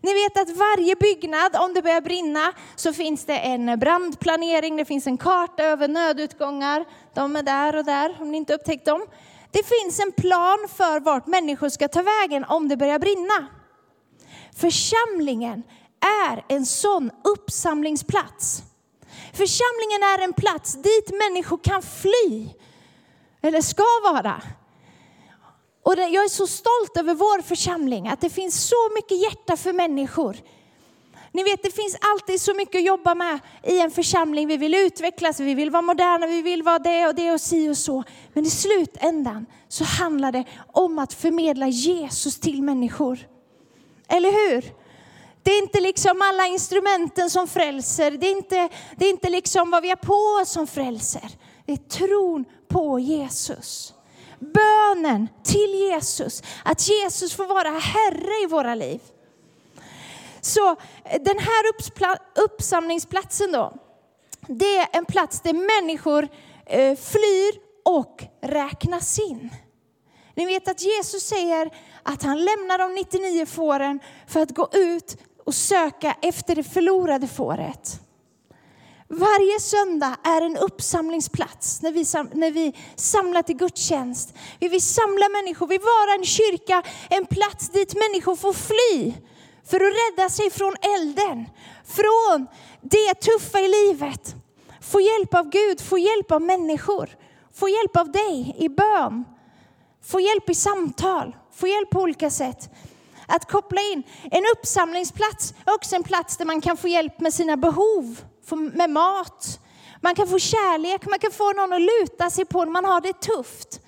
Ni 0.05 0.15
vet 0.15 0.39
att 0.39 0.57
varje 0.57 0.97
byggnad, 0.97 1.57
om 1.57 1.75
det 1.75 1.83
börjar 1.83 2.01
brinna, 2.01 2.53
så 2.77 2.93
finns 2.93 3.25
det 3.25 3.39
en 3.39 3.79
brandplanering, 3.79 4.77
det 4.77 4.85
finns 4.85 5.07
en 5.07 5.17
karta 5.17 5.63
över 5.63 5.89
nödutgångar. 5.89 6.85
De 7.15 7.37
är 7.37 7.43
där 7.43 7.77
och 7.77 7.85
där, 7.85 8.17
om 8.21 8.31
ni 8.31 8.37
inte 8.37 8.55
upptäckt 8.55 8.85
dem. 8.85 9.07
Det 9.51 9.63
finns 9.67 10.01
en 10.01 10.13
plan 10.13 10.59
för 10.77 11.01
vart 11.01 11.27
människor 11.27 11.69
ska 11.69 11.89
ta 11.89 12.03
vägen 12.03 12.45
om 12.45 12.69
det 12.69 12.77
börjar 12.77 12.99
brinna. 12.99 13.47
Församlingen 14.57 15.63
är 16.29 16.45
en 16.49 16.67
sån 16.67 17.11
uppsamlingsplats. 17.25 18.63
Församlingen 19.33 20.03
är 20.03 20.25
en 20.25 20.33
plats 20.33 20.73
dit 20.73 21.11
människor 21.11 21.59
kan 21.63 21.83
fly 21.83 22.49
eller 23.43 23.61
ska 23.61 23.85
vara. 24.03 24.43
Och 25.85 25.95
jag 25.99 26.25
är 26.25 26.29
så 26.29 26.47
stolt 26.47 26.97
över 26.97 27.15
vår 27.15 27.43
församling, 27.43 28.09
att 28.09 28.21
det 28.21 28.31
finns 28.31 28.69
så 28.69 28.91
mycket 28.95 29.23
hjärta 29.23 29.57
för 29.57 29.73
människor. 29.73 30.37
Ni 31.33 31.43
vet, 31.43 31.63
det 31.63 31.71
finns 31.71 31.97
alltid 32.01 32.41
så 32.41 32.55
mycket 32.55 32.79
att 32.79 32.85
jobba 32.85 33.15
med 33.15 33.39
i 33.63 33.81
en 33.81 33.91
församling. 33.91 34.49
Vi 34.49 34.57
vill 34.57 34.75
utvecklas, 34.75 35.41
vi 35.41 35.55
vill 35.55 35.71
vara 35.71 35.83
moderna, 35.83 36.27
vi 36.27 36.43
vill 36.43 36.63
vara 36.63 36.79
det 36.79 37.07
och 37.07 37.15
det 37.15 37.33
och 37.33 37.41
si 37.41 37.69
och 37.69 37.77
så. 37.77 38.05
Men 38.33 38.47
i 38.47 38.51
slutändan 38.51 39.47
så 39.69 39.85
handlar 39.85 40.33
det 40.33 40.45
om 40.73 40.99
att 40.99 41.13
förmedla 41.13 41.69
Jesus 41.69 42.41
till 42.41 42.63
människor. 42.63 43.19
Eller 44.09 44.31
hur? 44.31 44.73
Det 45.43 45.51
är 45.51 45.63
inte 45.63 45.81
liksom 45.81 46.23
alla 46.23 46.47
instrumenten 46.47 47.31
som 47.31 47.49
frälser. 47.49 48.11
Det 48.11 48.27
är 48.27 48.37
inte, 48.37 48.69
det 48.97 49.07
är 49.07 49.11
inte 49.11 49.31
liksom 49.31 49.71
vad 49.71 49.83
vi 49.83 49.89
har 49.89 49.97
på 49.97 50.43
oss 50.43 50.51
som 50.51 50.67
frälser. 50.67 51.31
Det 51.67 51.73
är 51.73 51.77
tron 51.77 52.45
på 52.69 52.99
Jesus. 52.99 53.94
Bönen 54.53 55.29
till 55.45 55.75
Jesus, 55.75 56.43
att 56.65 56.89
Jesus 56.89 57.35
får 57.35 57.47
vara 57.47 57.71
Herre 57.71 58.45
i 58.45 58.47
våra 58.47 58.75
liv. 58.75 59.01
Så 60.41 60.71
eh, 60.71 61.23
den 61.23 61.39
här 61.39 61.65
uppsamlingsplatsen 62.45 63.53
då, 63.53 63.73
det 64.49 64.77
är 64.77 64.89
en 64.93 65.05
plats 65.05 65.41
där 65.41 65.83
människor 65.83 66.29
eh, 66.67 66.97
flyr 66.97 67.61
och 67.85 68.25
räknas 68.43 69.19
in. 69.19 69.51
Ni 70.35 70.47
vet 70.47 70.69
att 70.69 70.83
Jesus 70.83 71.23
säger 71.23 71.71
att 72.03 72.23
han 72.23 72.39
lämnar 72.39 72.79
de 72.79 72.95
99 72.95 73.47
fåren 73.47 74.01
för 74.27 74.41
att 74.41 74.51
gå 74.51 74.69
ut 74.73 75.17
och 75.45 75.55
söka 75.55 76.17
efter 76.23 76.57
det 76.57 76.65
förlorade 76.65 77.29
fåret. 77.29 78.01
Varje 79.17 79.61
söndag 79.61 80.17
är 80.23 80.43
en 80.43 80.57
uppsamlingsplats 80.57 81.83
när 81.83 81.93
vi, 81.93 82.05
när 82.39 82.51
vi 82.51 82.75
samlar 82.97 83.43
till 83.43 83.57
gudstjänst. 83.57 84.35
Vi 84.61 84.69
vill 84.69 84.83
samla 84.83 85.29
människor, 85.29 85.67
vi 85.67 85.79
vill 85.79 85.87
vara 85.87 86.15
en 86.19 86.25
kyrka, 86.25 86.83
en 87.11 87.27
plats 87.27 87.69
dit 87.69 87.95
människor 87.95 88.37
får 88.37 88.53
fly 88.53 89.15
för 89.65 89.77
att 89.77 89.93
rädda 89.93 90.29
sig 90.29 90.51
från 90.51 90.75
elden, 90.97 91.47
från 91.85 92.47
det 92.81 93.15
tuffa 93.15 93.61
i 93.61 93.69
livet. 93.69 94.35
Få 94.81 95.01
hjälp 95.01 95.35
av 95.35 95.49
Gud, 95.49 95.81
få 95.81 95.99
hjälp 95.99 96.33
av 96.33 96.43
människor, 96.43 97.11
få 97.55 97.69
hjälp 97.69 97.97
av 97.97 98.13
dig 98.13 98.57
i 98.59 98.69
bön, 98.69 99.25
få 100.05 100.21
hjälp 100.21 100.51
i 100.51 100.55
samtal, 100.55 101.37
få 101.55 101.67
hjälp 101.67 101.91
på 101.91 102.01
olika 102.01 102.31
sätt. 102.31 102.71
Att 103.27 103.51
koppla 103.51 103.81
in 103.81 104.03
en 104.31 104.43
uppsamlingsplats 104.57 105.55
är 105.67 105.75
också 105.75 105.97
en 105.97 106.03
plats 106.03 106.37
där 106.37 106.45
man 106.45 106.61
kan 106.61 106.77
få 106.77 106.89
hjälp 106.89 107.21
med 107.21 107.35
sina 107.35 107.57
behov 107.57 108.17
med 108.53 108.91
mat. 108.91 109.61
Man 110.01 110.15
kan 110.15 110.29
få 110.29 110.39
kärlek, 110.39 111.07
man 111.07 111.19
kan 111.19 111.31
få 111.31 111.53
någon 111.53 111.73
att 111.73 111.81
luta 111.81 112.31
sig 112.31 112.45
på 112.45 112.65
när 112.65 112.73
man 112.73 112.85
har 112.85 113.01
det 113.01 113.21
tufft. 113.21 113.81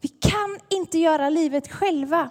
Vi 0.00 0.08
kan 0.08 0.58
inte 0.68 0.98
göra 0.98 1.30
livet 1.30 1.72
själva. 1.72 2.30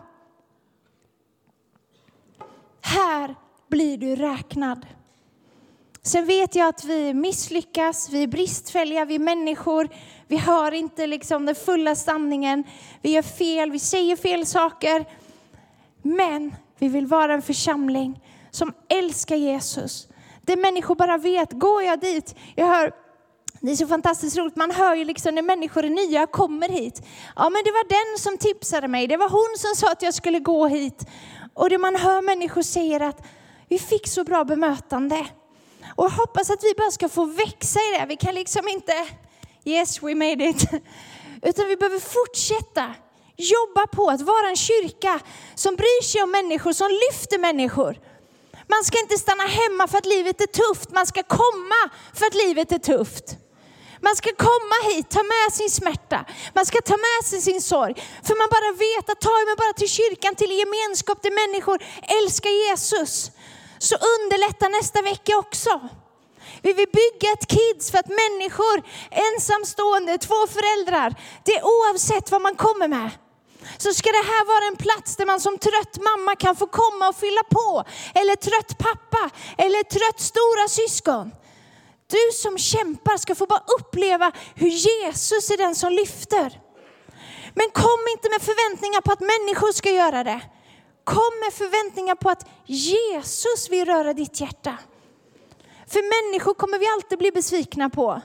Här 2.82 3.36
blir 3.67 3.98
du 3.98 4.15
räknad. 4.15 4.86
Sen 6.01 6.25
vet 6.25 6.55
jag 6.55 6.67
att 6.67 6.84
vi 6.84 7.13
misslyckas, 7.13 8.10
vi 8.10 8.24
är 8.24 8.27
bristfälliga, 8.27 9.05
vi 9.05 9.15
är 9.15 9.20
människor. 9.20 9.89
Vi 10.27 10.38
hör 10.38 10.72
inte 10.72 11.08
liksom 11.08 11.46
den 11.46 11.55
fulla 11.55 11.96
sanningen. 11.96 12.63
Vi 13.01 13.12
gör 13.12 13.22
fel, 13.22 13.72
vi 13.72 13.79
säger 13.79 14.15
fel 14.15 14.46
saker. 14.46 15.05
Men 16.01 16.55
vi 16.79 16.88
vill 16.88 17.08
vara 17.08 17.34
en 17.34 17.41
församling 17.41 18.22
som 18.51 18.74
älskar 18.89 19.36
Jesus, 19.36 20.08
där 20.46 20.58
människor 20.58 20.96
bara 20.96 21.18
vet, 21.18 21.52
går 21.52 21.84
jag 21.84 22.00
dit, 22.00 22.36
jag 22.56 22.68
hör 22.68 22.92
det 23.62 23.72
är 23.72 23.75
så 23.75 23.88
fantastiskt 23.88 24.38
roligt, 24.38 24.56
man 24.56 24.72
hör 24.72 24.96
ju 24.96 25.06
liksom 25.06 25.36
när 25.36 25.42
människor 25.42 25.86
är 25.86 25.90
nya 25.90 26.28
kommer 26.28 26.70
hit. 26.70 27.02
Ja 27.36 27.50
men 27.50 27.64
det 27.64 27.72
var 27.72 27.90
den 27.90 28.20
som 28.20 28.38
tipsade 28.38 28.88
mig, 28.88 29.08
det 29.08 29.18
var 29.18 29.30
hon 29.30 29.58
som 29.58 29.75
sa 29.75 29.92
att 29.92 30.02
jag 30.02 30.14
skulle 30.14 30.40
gå 30.40 30.68
hit. 30.68 31.06
Och 31.54 31.70
det 31.70 31.78
man 31.78 31.96
hör 31.96 32.22
människor 32.22 32.62
säger 32.62 33.00
att 33.00 33.25
vi 33.70 33.80
fick 33.80 34.08
så 34.08 34.24
bra 34.24 34.44
bemötande. 34.44 35.28
Och 35.96 36.06
jag 36.06 36.10
hoppas 36.10 36.50
att 36.50 36.64
vi 36.64 36.74
bara 36.78 36.92
ska 36.92 37.10
få 37.10 37.25
växa 37.25 37.80
i 37.80 37.98
det. 38.00 38.06
Vi 38.06 38.16
kan 38.16 38.36
liksom 38.36 38.68
inte, 38.68 38.94
yes 39.64 40.04
we 40.04 40.16
made 40.16 40.50
it. 40.50 40.70
Utan 41.42 41.68
vi 41.68 41.75
behöver 41.75 42.00
fortsätta 42.00 42.94
jobba 43.38 43.88
på 43.88 44.10
att 44.10 44.22
vara 44.22 44.50
en 44.50 44.56
kyrka 44.56 45.20
som 45.56 45.75
bryr 45.75 46.04
sig 46.04 46.24
om 46.24 46.32
människor, 46.32 46.74
som 46.74 46.88
lyfter 46.90 47.40
människor. 47.40 47.98
Man 48.67 48.84
ska 48.84 49.00
inte 49.00 49.17
stanna 49.17 49.43
hemma 49.43 49.88
för 49.88 49.98
att 49.98 50.05
livet 50.05 50.41
är 50.41 50.48
tufft, 50.48 50.89
man 50.91 51.05
ska 51.05 51.24
komma 51.24 51.81
för 52.13 52.25
att 52.25 52.34
livet 52.34 52.72
är 52.72 52.79
tufft. 52.79 53.38
Man 54.01 54.15
ska 54.15 54.29
komma 54.36 54.77
hit, 54.89 55.10
ta 55.10 55.24
med 55.24 55.53
sin 55.53 55.69
smärta, 55.69 56.25
man 56.53 56.65
ska 56.65 56.81
ta 56.81 56.98
med 56.98 57.22
sig 57.29 57.41
sin 57.41 57.62
sorg. 57.62 57.93
För 58.24 58.36
man 58.41 58.48
bara 58.55 58.72
vet 58.88 59.10
att 59.10 59.22
tar 59.22 59.38
jag 59.39 59.48
mig 59.48 59.55
bara 59.55 59.74
till 59.74 59.89
kyrkan, 59.89 60.36
till 60.36 60.51
gemenskap 60.51 61.22
till 61.22 61.34
människor 61.34 61.77
älskar 62.17 62.50
Jesus, 62.50 63.31
så 63.79 63.95
underlättar 63.95 64.69
nästa 64.69 65.01
vecka 65.01 65.38
också. 65.38 65.89
Vi 66.62 66.74
vill 66.74 66.91
bygga 67.01 67.34
ett 67.34 67.48
kids 67.48 67.91
för 67.91 67.98
att 67.98 68.12
människor, 68.24 68.77
ensamstående, 69.12 70.17
två 70.17 70.48
föräldrar, 70.48 71.15
det 71.45 71.55
är 71.55 71.63
oavsett 71.65 72.31
vad 72.31 72.41
man 72.41 72.55
kommer 72.55 72.88
med, 72.88 73.10
så 73.77 73.93
ska 73.93 74.10
det 74.12 74.25
här 74.34 74.45
vara 74.45 74.67
en 74.67 74.75
plats 74.75 75.15
där 75.15 75.25
man 75.25 75.39
som 75.39 75.57
trött 75.57 75.98
mamma 76.10 76.36
kan 76.36 76.55
få 76.55 76.67
komma 76.67 77.10
och 77.10 77.15
fylla 77.15 77.43
på. 77.50 77.84
Eller 78.19 78.36
trött 78.36 78.77
pappa, 78.77 79.29
eller 79.57 79.84
trött 79.84 80.19
stora 80.19 80.67
syskon. 80.67 81.31
Du 82.07 82.34
som 82.34 82.57
kämpar 82.57 83.17
ska 83.17 83.36
få 83.36 83.45
bara 83.45 83.63
uppleva 83.79 84.31
hur 84.55 84.69
Jesus 84.69 85.50
är 85.50 85.57
den 85.57 85.75
som 85.75 85.93
lyfter. 85.93 86.62
Men 87.53 87.69
kom 87.69 88.00
inte 88.12 88.29
med 88.29 88.41
förväntningar 88.41 89.01
på 89.01 89.12
att 89.12 89.19
människor 89.19 89.72
ska 89.72 89.89
göra 89.91 90.24
det. 90.24 90.41
Kom 91.03 91.31
med 91.43 91.53
förväntningar 91.53 92.15
på 92.15 92.29
att 92.29 92.48
Jesus 92.65 93.69
vill 93.69 93.86
röra 93.86 94.13
ditt 94.13 94.41
hjärta. 94.41 94.77
För 95.88 96.01
människor 96.01 96.53
kommer 96.53 96.79
vi 96.79 96.88
alltid 96.88 97.19
bli 97.19 97.31
besvikna 97.31 97.89
på. 97.89 98.22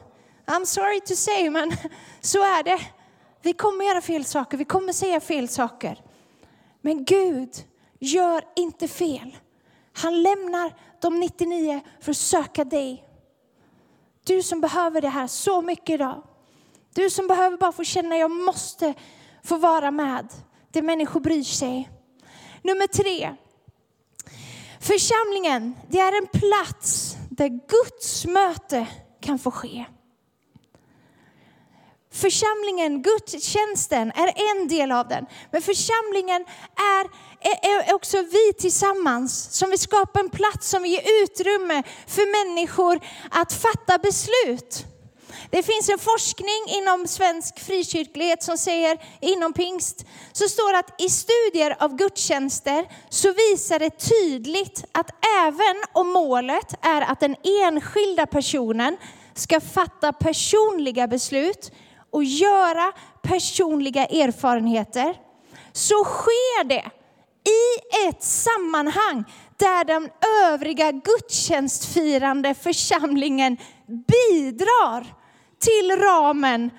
I'm 0.47 0.65
sorry 0.65 1.01
to 1.01 1.15
say, 1.15 1.51
men 1.51 1.73
så 2.21 2.39
är 2.43 2.63
det. 2.63 2.81
Vi 3.43 3.53
kommer 3.53 3.85
göra 3.85 4.01
fel 4.01 4.25
saker, 4.25 4.57
vi 4.59 4.65
kommer 4.65 4.93
säga 4.93 5.21
fel 5.21 5.49
saker. 5.49 6.03
Men 6.81 7.05
Gud 7.05 7.51
gör 7.99 8.45
inte 8.57 8.89
fel. 8.89 9.37
Han 9.93 10.23
lämnar 10.23 10.75
de 11.01 11.21
99 11.21 11.81
för 12.01 12.11
att 12.11 12.17
söka 12.17 12.65
dig. 12.65 13.05
Du 14.25 14.43
som 14.43 14.61
behöver 14.61 15.01
det 15.01 15.09
här 15.09 15.27
så 15.27 15.63
mycket 15.63 15.91
idag. 15.91 16.23
Du 16.95 17.11
som 17.11 17.27
behöver 17.27 17.57
bara 17.57 17.73
få 17.73 17.85
känna, 17.85 18.17
jag 18.17 18.31
måste 18.31 18.95
få 19.43 19.57
vara 19.57 19.91
med. 19.91 20.29
Det 20.71 20.83
människor 20.83 21.21
bryr 21.21 21.43
sig. 21.43 21.91
Nummer 22.63 22.87
tre. 22.87 23.37
Församlingen, 24.81 25.77
det 25.89 26.01
är 26.01 26.19
en 26.19 26.27
plats 26.27 27.17
där 27.31 27.49
Guds 27.49 28.27
möte 28.27 28.87
kan 29.21 29.39
få 29.39 29.51
ske. 29.51 29.85
Församlingen, 32.21 33.03
gudstjänsten, 33.03 34.13
är 34.15 34.33
en 34.51 34.69
del 34.69 34.93
av 34.93 35.09
den. 35.09 35.27
Men 35.51 35.63
församlingen 35.63 36.45
är, 36.77 37.05
är, 37.41 37.95
också 37.95 38.17
vi 38.23 38.53
tillsammans 38.59 39.49
som 39.53 39.71
vill 39.71 39.79
skapa 39.79 40.21
en 40.21 40.31
plats 40.31 40.69
som 40.71 40.87
ger 40.87 41.03
utrymme 41.23 41.83
för 42.07 42.45
människor 42.45 43.01
att 43.31 43.53
fatta 43.53 43.99
beslut. 43.99 44.87
Det 45.51 45.63
finns 45.63 45.89
en 45.89 45.99
forskning 45.99 46.63
inom 46.69 47.07
svensk 47.07 47.61
frikyrklighet 47.61 48.43
som 48.43 48.59
säger, 48.59 48.99
inom 49.21 49.53
pingst, 49.53 50.05
så 50.33 50.49
står 50.49 50.73
det 50.73 50.79
att 50.79 51.03
i 51.03 51.09
studier 51.09 51.77
av 51.79 51.97
gudstjänster 51.97 52.87
så 53.09 53.33
visar 53.33 53.79
det 53.79 53.91
tydligt 53.91 54.85
att 54.93 55.11
även 55.43 55.77
om 55.93 56.09
målet 56.09 56.75
är 56.83 57.01
att 57.01 57.21
den 57.21 57.37
enskilda 57.63 58.27
personen 58.27 58.97
ska 59.35 59.61
fatta 59.61 60.13
personliga 60.13 61.07
beslut 61.07 61.73
och 62.11 62.25
göra 62.25 62.93
personliga 63.23 64.07
erfarenheter, 64.07 65.15
så 65.73 66.05
sker 66.05 66.65
det 66.65 66.91
i 67.45 68.09
ett 68.09 68.23
sammanhang 68.23 69.25
där 69.57 69.85
den 69.85 70.09
övriga 70.45 70.93
gudstjänstfirande 70.93 72.55
församlingen 72.55 73.57
bidrar 73.87 75.15
till 75.59 75.91
ramen 76.01 76.71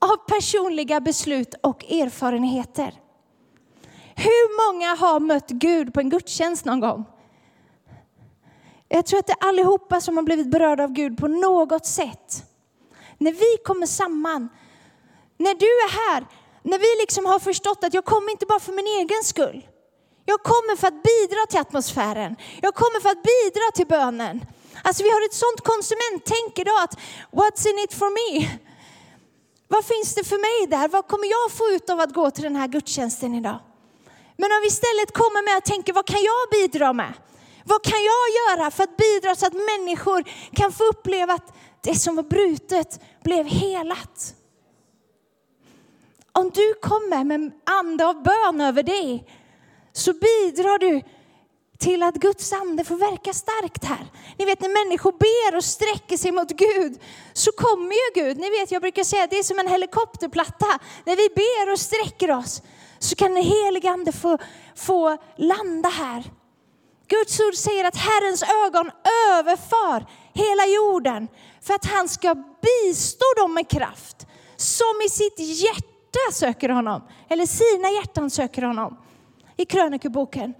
av 0.00 0.16
personliga 0.16 1.00
beslut 1.00 1.54
och 1.62 1.84
erfarenheter. 1.84 2.94
Hur 4.16 4.72
många 4.72 4.94
har 4.94 5.20
mött 5.20 5.48
Gud 5.48 5.94
på 5.94 6.00
en 6.00 6.10
gudstjänst 6.10 6.64
någon 6.64 6.80
gång? 6.80 7.04
Jag 8.88 9.06
tror 9.06 9.18
att 9.18 9.26
det 9.26 9.32
är 9.32 9.48
allihopa 9.48 10.00
som 10.00 10.16
har 10.16 10.24
blivit 10.24 10.50
berörda 10.50 10.84
av 10.84 10.92
Gud 10.92 11.18
på 11.18 11.28
något 11.28 11.86
sätt. 11.86 12.53
När 13.18 13.32
vi 13.32 13.56
kommer 13.64 13.86
samman, 13.86 14.48
när 15.36 15.54
du 15.54 15.66
är 15.66 15.90
här, 15.90 16.26
när 16.62 16.78
vi 16.78 17.00
liksom 17.00 17.26
har 17.26 17.38
förstått 17.38 17.84
att 17.84 17.94
jag 17.94 18.04
kommer 18.04 18.30
inte 18.30 18.46
bara 18.46 18.60
för 18.60 18.72
min 18.72 18.86
egen 18.86 19.24
skull. 19.24 19.68
Jag 20.24 20.42
kommer 20.42 20.76
för 20.76 20.86
att 20.86 21.02
bidra 21.02 21.46
till 21.48 21.60
atmosfären. 21.60 22.36
Jag 22.62 22.74
kommer 22.74 23.00
för 23.00 23.08
att 23.08 23.22
bidra 23.22 23.66
till 23.74 23.86
bönen. 23.86 24.46
Alltså 24.82 25.02
vi 25.02 25.10
har 25.10 25.24
ett 25.24 25.34
sånt 25.34 25.60
konsumenttänk 25.60 26.58
idag 26.58 26.82
att 26.84 26.98
what's 27.30 27.68
in 27.68 27.78
it 27.78 27.94
for 27.94 28.10
me? 28.18 28.48
Vad 29.68 29.84
finns 29.84 30.14
det 30.14 30.24
för 30.24 30.38
mig 30.48 30.66
där? 30.76 30.88
Vad 30.88 31.08
kommer 31.08 31.28
jag 31.36 31.52
få 31.58 31.64
ut 31.68 31.90
av 31.90 32.00
att 32.00 32.14
gå 32.14 32.30
till 32.30 32.42
den 32.42 32.56
här 32.56 32.68
gudstjänsten 32.68 33.34
idag? 33.34 33.58
Men 34.36 34.52
om 34.52 34.58
vi 34.62 34.66
istället 34.66 35.12
kommer 35.12 35.42
med 35.44 35.56
att 35.56 35.64
tänka, 35.64 35.92
vad 35.92 36.06
kan 36.06 36.22
jag 36.22 36.42
bidra 36.50 36.92
med? 36.92 37.12
Vad 37.64 37.82
kan 37.84 37.98
jag 38.12 38.24
göra 38.40 38.70
för 38.70 38.82
att 38.84 38.96
bidra 38.96 39.34
så 39.34 39.46
att 39.46 39.52
människor 39.52 40.24
kan 40.56 40.72
få 40.72 40.84
uppleva 40.84 41.32
att 41.34 41.52
det 41.84 41.94
som 41.94 42.16
var 42.16 42.22
brutet 42.22 43.00
blev 43.22 43.46
helat? 43.46 44.34
Om 46.32 46.50
du 46.50 46.74
kommer 46.74 47.24
med 47.24 47.52
ande 47.64 48.06
av 48.06 48.22
bön 48.22 48.60
över 48.60 48.82
dig 48.82 49.24
så 49.92 50.12
bidrar 50.12 50.78
du 50.78 51.02
till 51.78 52.02
att 52.02 52.14
Guds 52.14 52.52
ande 52.52 52.84
får 52.84 52.96
verka 52.96 53.32
starkt 53.32 53.84
här. 53.84 54.06
Ni 54.38 54.44
vet 54.44 54.60
när 54.60 54.84
människor 54.84 55.12
ber 55.12 55.56
och 55.56 55.64
sträcker 55.64 56.16
sig 56.16 56.32
mot 56.32 56.50
Gud 56.50 57.00
så 57.32 57.52
kommer 57.52 57.94
ju 57.94 58.22
Gud. 58.22 58.38
Ni 58.38 58.50
vet 58.50 58.70
jag 58.70 58.82
brukar 58.82 59.04
säga 59.04 59.24
att 59.24 59.30
det 59.30 59.38
är 59.38 59.42
som 59.42 59.58
en 59.58 59.68
helikopterplatta. 59.68 60.78
När 61.04 61.16
vi 61.16 61.28
ber 61.34 61.72
och 61.72 61.78
sträcker 61.78 62.30
oss 62.30 62.62
så 62.98 63.16
kan 63.16 63.34
den 63.34 63.44
helige 63.44 63.90
ande 63.90 64.12
få, 64.12 64.38
få 64.76 65.16
landa 65.36 65.88
här. 65.88 66.24
Guds 67.08 67.40
ord 67.40 67.54
säger 67.54 67.84
att 67.84 67.96
Herrens 67.96 68.42
ögon 68.42 68.90
överfar 69.30 70.06
hela 70.34 70.66
jorden 70.66 71.28
för 71.60 71.74
att 71.74 71.84
han 71.84 72.08
ska 72.08 72.34
bistå 72.34 73.24
dem 73.36 73.54
med 73.54 73.68
kraft 73.68 74.26
som 74.56 75.02
i 75.06 75.08
sitt 75.08 75.38
hjärta 75.38 76.32
söker 76.32 76.68
honom, 76.68 77.02
eller 77.28 77.46
sina 77.46 77.90
hjärtan 77.90 78.30
söker 78.30 78.62
honom. 78.62 78.96
I 79.56 79.64
krönikeboken. 79.64 80.54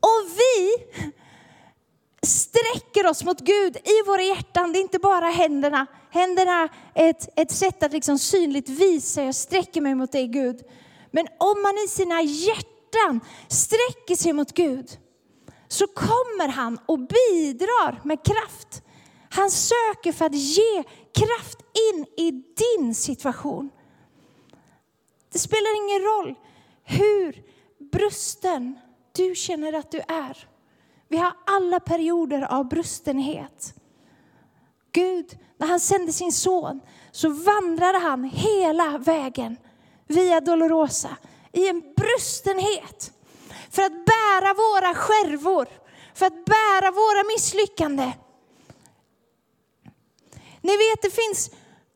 Och 0.00 0.30
vi 0.38 0.76
sträcker 2.26 3.06
oss 3.06 3.24
mot 3.24 3.40
Gud 3.40 3.76
i 3.76 4.02
våra 4.06 4.22
hjärtan. 4.22 4.72
Det 4.72 4.78
är 4.78 4.80
inte 4.80 4.98
bara 4.98 5.24
händerna. 5.24 5.86
Händerna 6.10 6.68
är 6.94 7.10
ett, 7.10 7.28
ett 7.36 7.50
sätt 7.52 7.82
att 7.82 7.92
liksom 7.92 8.18
synligt 8.18 8.68
visa, 8.68 9.22
jag 9.22 9.34
sträcker 9.34 9.80
mig 9.80 9.94
mot 9.94 10.12
dig 10.12 10.26
Gud. 10.28 10.62
Men 11.10 11.26
om 11.38 11.62
man 11.62 11.74
i 11.84 11.88
sina 11.88 12.22
hjärtan 12.22 13.20
sträcker 13.48 14.16
sig 14.16 14.32
mot 14.32 14.52
Gud 14.52 14.90
så 15.68 15.86
kommer 15.86 16.48
han 16.48 16.78
och 16.86 16.98
bidrar 16.98 18.00
med 18.04 18.24
kraft. 18.24 18.82
Han 19.30 19.50
söker 19.50 20.12
för 20.12 20.24
att 20.24 20.34
ge 20.34 20.82
kraft 21.14 21.58
in 21.92 22.06
i 22.16 22.30
din 22.30 22.94
situation. 22.94 23.70
Det 25.32 25.38
spelar 25.38 25.76
ingen 25.76 26.02
roll 26.02 26.34
hur 26.84 27.42
brusten 27.92 28.78
du 29.12 29.34
känner 29.34 29.72
att 29.72 29.90
du 29.90 29.98
är. 29.98 30.48
Vi 31.08 31.16
har 31.16 31.32
alla 31.46 31.80
perioder 31.80 32.42
av 32.42 32.68
brustenhet. 32.68 33.74
Gud, 34.92 35.38
när 35.58 35.66
han 35.66 35.80
sände 35.80 36.12
sin 36.12 36.32
son 36.32 36.80
så 37.10 37.28
vandrade 37.28 37.98
han 37.98 38.24
hela 38.24 38.98
vägen 38.98 39.56
via 40.06 40.40
Dolorosa 40.40 41.16
i 41.52 41.68
en 41.68 41.82
brustenhet 41.96 43.12
för 43.70 43.82
att 43.82 43.92
bära 43.92 44.54
våra 44.54 44.94
skärvor, 44.94 45.66
för 46.14 46.26
att 46.26 46.44
bära 46.44 46.90
våra 46.90 47.24
misslyckanden. 47.34 48.12
Ni 50.60 50.76
vet, 50.76 51.02
det 51.02 51.10
finns 51.10 51.50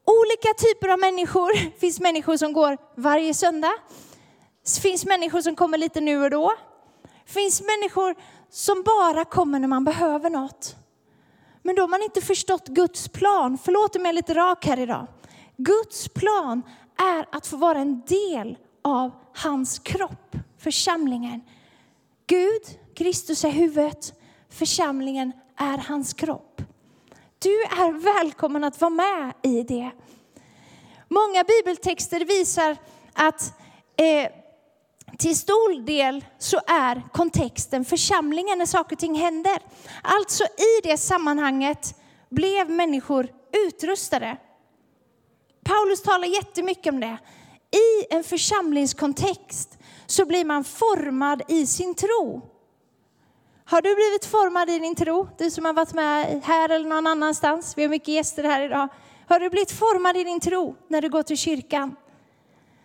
olika 0.04 0.54
typer 0.58 0.88
av 0.88 0.98
människor. 0.98 1.52
Det 1.54 1.80
finns 1.80 2.00
människor 2.00 2.36
som 2.36 2.52
går 2.52 2.78
varje 2.96 3.34
söndag. 3.34 3.72
Det 4.64 4.80
finns 4.80 5.04
människor 5.06 5.40
som 5.40 5.56
kommer 5.56 5.78
lite 5.78 6.00
nu 6.00 6.22
och 6.24 6.30
då. 6.30 6.52
Det 7.26 7.32
finns 7.32 7.62
människor 7.62 8.14
som 8.50 8.82
bara 8.82 9.24
kommer 9.24 9.58
när 9.58 9.68
man 9.68 9.84
behöver 9.84 10.30
något. 10.30 10.76
Men 11.62 11.76
då 11.76 11.82
har 11.82 11.88
man 11.88 12.02
inte 12.02 12.20
förstått 12.20 12.68
Guds 12.68 13.08
plan. 13.08 13.58
Förlåt 13.64 13.96
om 13.96 14.02
jag 14.02 14.08
är 14.08 14.12
lite 14.12 14.34
rak 14.34 14.66
här 14.66 14.80
idag. 14.80 15.06
Guds 15.56 16.08
plan 16.08 16.62
är 16.96 17.26
att 17.32 17.46
få 17.46 17.56
vara 17.56 17.78
en 17.78 18.00
del 18.00 18.56
av 18.82 19.10
hans 19.34 19.78
kropp, 19.78 20.36
församlingen. 20.58 21.40
Gud, 22.30 22.62
Kristus 22.94 23.44
är 23.44 23.50
huvudet, 23.50 24.14
församlingen 24.48 25.32
är 25.56 25.78
hans 25.78 26.14
kropp. 26.14 26.62
Du 27.38 27.62
är 27.62 27.92
välkommen 27.92 28.64
att 28.64 28.80
vara 28.80 28.90
med 28.90 29.32
i 29.42 29.62
det. 29.62 29.90
Många 31.08 31.44
bibeltexter 31.44 32.24
visar 32.24 32.76
att 33.12 33.52
eh, 33.96 34.30
till 35.18 35.38
stor 35.38 35.82
del 35.82 36.24
så 36.38 36.60
är 36.66 37.02
kontexten 37.12 37.84
församlingen 37.84 38.58
när 38.58 38.66
saker 38.66 38.96
och 38.96 39.00
ting 39.00 39.14
händer. 39.14 39.58
Alltså 40.02 40.44
i 40.44 40.80
det 40.82 40.96
sammanhanget 40.96 41.94
blev 42.28 42.70
människor 42.70 43.28
utrustade. 43.66 44.36
Paulus 45.64 46.02
talar 46.02 46.26
jättemycket 46.26 46.92
om 46.92 47.00
det. 47.00 47.18
I 47.70 48.14
en 48.14 48.24
församlingskontext 48.24 49.79
så 50.10 50.24
blir 50.24 50.44
man 50.44 50.64
formad 50.64 51.42
i 51.48 51.66
sin 51.66 51.94
tro. 51.94 52.40
Har 53.64 53.82
du 53.82 53.94
blivit 53.94 54.24
formad 54.24 54.70
i 54.70 54.78
din 54.78 54.94
tro? 54.94 55.28
Du 55.38 55.50
som 55.50 55.64
har 55.64 55.72
varit 55.72 55.94
med 55.94 56.42
här 56.44 56.68
eller 56.68 56.88
någon 56.88 57.06
annanstans. 57.06 57.78
Vi 57.78 57.82
har 57.82 57.88
mycket 57.88 58.08
gäster 58.08 58.44
här 58.44 58.62
idag. 58.62 58.88
Har 59.28 59.40
du 59.40 59.50
blivit 59.50 59.72
formad 59.72 60.16
i 60.16 60.24
din 60.24 60.40
tro 60.40 60.76
när 60.88 61.02
du 61.02 61.08
går 61.08 61.22
till 61.22 61.36
kyrkan? 61.36 61.96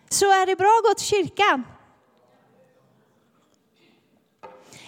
Så 0.08 0.24
är 0.26 0.46
det 0.46 0.56
bra 0.56 0.68
att 0.78 0.88
gå 0.88 0.94
till 0.94 1.06
kyrkan. 1.06 1.66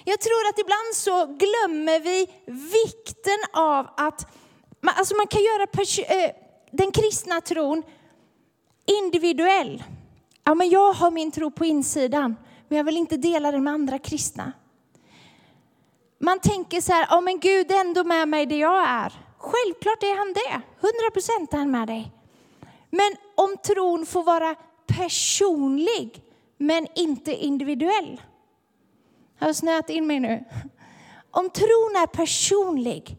Jag 0.04 0.20
tror 0.20 0.48
att 0.48 0.58
ibland 0.58 0.94
så 0.94 1.26
glömmer 1.26 2.00
vi 2.00 2.26
vikten 2.46 3.38
av 3.52 3.88
att 3.96 4.26
alltså 4.82 5.16
man 5.16 5.26
kan 5.26 5.42
göra 5.42 5.62
eh, 5.62 6.30
den 6.70 6.90
kristna 6.90 7.40
tron 7.40 7.82
individuell. 8.86 9.82
Ja, 10.48 10.54
men 10.54 10.68
jag 10.70 10.92
har 10.92 11.10
min 11.10 11.30
tro 11.30 11.50
på 11.50 11.64
insidan, 11.64 12.36
men 12.68 12.76
jag 12.76 12.84
vill 12.84 12.96
inte 12.96 13.16
dela 13.16 13.52
den 13.52 13.64
med 13.64 13.72
andra 13.72 13.98
kristna. 13.98 14.52
Man 16.18 16.40
tänker 16.40 16.80
så 16.80 16.92
här, 16.92 17.06
ja 17.10 17.20
men 17.20 17.40
Gud 17.40 17.70
är 17.70 17.80
ändå 17.80 18.04
med 18.04 18.28
mig 18.28 18.46
där 18.46 18.56
jag 18.56 18.88
är. 18.88 19.12
Självklart 19.38 20.02
är 20.02 20.18
han 20.18 20.32
det, 20.32 20.50
100 20.52 20.62
procent 21.12 21.52
är 21.52 21.58
han 21.58 21.70
med 21.70 21.88
dig. 21.88 22.12
Men 22.90 23.16
om 23.34 23.56
tron 23.56 24.06
får 24.06 24.22
vara 24.22 24.54
personlig, 24.86 26.22
men 26.56 26.86
inte 26.94 27.34
individuell. 27.34 28.22
Jag 29.38 29.46
har 29.46 29.52
snöat 29.52 29.90
in 29.90 30.06
mig 30.06 30.20
nu. 30.20 30.44
Om 31.30 31.50
tron 31.50 31.96
är 31.96 32.06
personlig, 32.06 33.16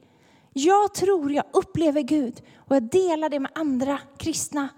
jag 0.54 0.94
tror 0.94 1.32
jag 1.32 1.46
upplever 1.54 2.02
Gud 2.02 2.42
och 2.58 2.76
jag 2.76 2.84
delar 2.84 3.30
det 3.30 3.39
med 3.39 3.52
andra 3.56 4.00
kristna 4.18 4.70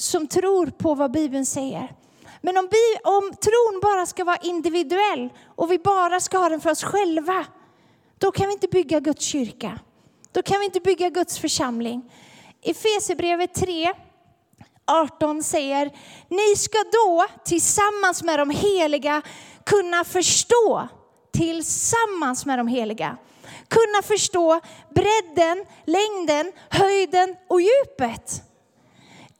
som 0.00 0.26
tror 0.26 0.66
på 0.66 0.94
vad 0.94 1.12
Bibeln 1.12 1.46
säger. 1.46 1.96
Men 2.40 2.58
om, 2.58 2.68
bi, 2.70 3.00
om 3.04 3.22
tron 3.22 3.80
bara 3.82 4.06
ska 4.06 4.24
vara 4.24 4.36
individuell 4.36 5.28
och 5.56 5.70
vi 5.70 5.78
bara 5.78 6.20
ska 6.20 6.38
ha 6.38 6.48
den 6.48 6.60
för 6.60 6.70
oss 6.70 6.84
själva, 6.84 7.46
då 8.18 8.32
kan 8.32 8.46
vi 8.46 8.52
inte 8.52 8.68
bygga 8.68 9.00
Guds 9.00 9.24
kyrka. 9.24 9.78
Då 10.32 10.42
kan 10.42 10.60
vi 10.60 10.64
inte 10.64 10.80
bygga 10.80 11.10
Guds 11.10 11.38
församling. 11.38 12.12
I 12.62 12.70
Efesierbrevet 12.70 13.54
3, 13.54 13.92
18 14.86 15.42
säger, 15.42 15.90
ni 16.28 16.56
ska 16.56 16.78
då 16.92 17.26
tillsammans 17.44 18.22
med 18.22 18.38
de 18.38 18.50
heliga 18.50 19.22
kunna 19.64 20.04
förstå, 20.04 20.88
tillsammans 21.32 22.46
med 22.46 22.58
de 22.58 22.68
heliga, 22.68 23.16
kunna 23.68 24.02
förstå 24.02 24.60
bredden, 24.94 25.64
längden, 25.84 26.52
höjden 26.70 27.36
och 27.48 27.60
djupet. 27.60 28.49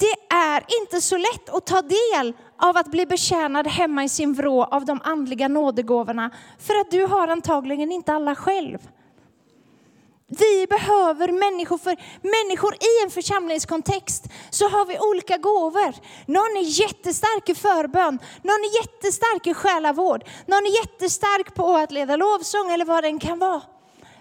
Det 0.01 0.35
är 0.35 0.65
inte 0.81 1.01
så 1.01 1.17
lätt 1.17 1.49
att 1.49 1.67
ta 1.67 1.83
del 1.83 2.33
av 2.59 2.77
att 2.77 2.91
bli 2.91 3.07
betjänad 3.07 3.67
hemma 3.67 4.05
i 4.05 4.09
sin 4.09 4.35
vrå 4.35 4.65
av 4.65 4.85
de 4.85 5.01
andliga 5.05 5.49
nådegåvorna, 5.49 6.31
för 6.59 6.75
att 6.75 6.91
du 6.91 7.07
har 7.07 7.29
antagligen 7.29 7.93
inte 7.93 8.13
alla 8.13 8.35
själv. 8.35 8.79
Vi 10.39 10.67
behöver 10.67 11.33
människor, 11.33 11.79
för 11.79 11.97
människor 12.23 12.75
i 12.75 13.05
en 13.05 13.11
församlingskontext 13.11 14.25
så 14.51 14.69
har 14.69 14.87
vi 14.87 14.99
olika 14.99 15.37
gåvor. 15.37 15.95
Någon 16.27 16.57
är 16.57 16.81
jättestark 16.81 17.49
i 17.49 17.55
förbön, 17.55 18.19
någon 18.43 18.65
är 18.65 18.77
jättestark 18.81 19.47
i 19.47 19.55
själavård, 19.55 20.25
någon 20.47 20.67
är 20.67 20.77
jättestark 20.81 21.55
på 21.55 21.77
att 21.77 21.93
leda 21.93 22.17
lovsång 22.17 22.71
eller 22.71 22.85
vad 22.85 23.05
den 23.05 23.19
kan 23.19 23.39
vara. 23.39 23.63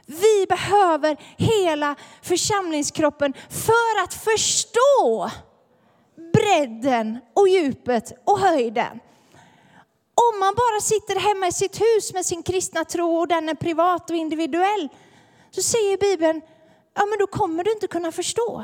Vi 0.06 0.46
behöver 0.50 1.18
hela 1.38 1.96
församlingskroppen 2.22 3.34
för 3.50 4.04
att 4.04 4.14
förstå 4.14 5.30
bredden 6.34 7.20
och 7.34 7.48
djupet 7.50 8.14
och 8.26 8.40
höjden. 8.40 9.00
Om 10.16 10.40
man 10.40 10.54
bara 10.56 10.82
sitter 10.82 11.20
hemma 11.20 11.48
i 11.48 11.52
sitt 11.52 11.82
hus 11.82 12.14
med 12.14 12.26
sin 12.26 12.44
kristna 12.44 12.86
tro 12.86 13.18
och 13.18 13.28
den 13.28 13.50
är 13.50 13.56
privat 13.56 14.10
och 14.10 14.16
individuell, 14.16 14.90
så 15.52 15.62
säger 15.62 15.98
Bibeln, 15.98 16.42
ja 16.96 17.06
men 17.06 17.20
då 17.20 17.28
kommer 17.28 17.64
du 17.64 17.72
inte 17.72 17.88
kunna 17.88 18.12
förstå. 18.12 18.64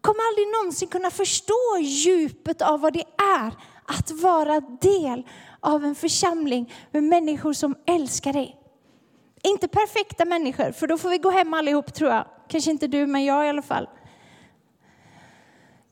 Kommer 0.00 0.28
aldrig 0.28 0.48
någonsin 0.48 0.88
kunna 0.88 1.10
förstå 1.10 1.78
djupet 1.80 2.62
av 2.62 2.80
vad 2.80 2.92
det 2.92 3.04
är 3.38 3.52
att 3.86 4.10
vara 4.10 4.60
del 4.60 5.26
av 5.60 5.84
en 5.84 5.94
församling 5.94 6.72
med 6.90 7.02
människor 7.02 7.52
som 7.52 7.74
älskar 7.86 8.32
dig. 8.32 8.56
Inte 9.42 9.68
perfekta 9.68 10.24
människor, 10.24 10.72
för 10.72 10.86
då 10.86 10.98
får 10.98 11.10
vi 11.10 11.18
gå 11.18 11.30
hem 11.30 11.54
allihop 11.54 11.94
tror 11.94 12.10
jag. 12.10 12.26
Kanske 12.48 12.70
inte 12.70 12.86
du, 12.86 13.06
men 13.06 13.24
jag 13.24 13.46
i 13.46 13.48
alla 13.48 13.62
fall. 13.62 13.88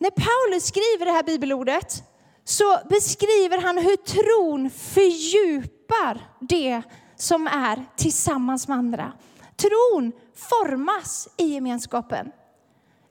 När 0.02 0.10
Paulus 0.10 0.64
skriver 0.64 1.04
det 1.04 1.12
här 1.12 1.22
bibelordet 1.22 2.02
så 2.44 2.78
beskriver 2.88 3.58
han 3.58 3.78
hur 3.78 3.96
tron 3.96 4.70
fördjupar 4.70 6.30
det 6.40 6.82
som 7.16 7.46
är 7.46 7.84
tillsammans 7.96 8.68
med 8.68 8.78
andra. 8.78 9.12
Tron 9.56 10.12
formas 10.34 11.28
i 11.36 11.44
gemenskapen. 11.44 12.32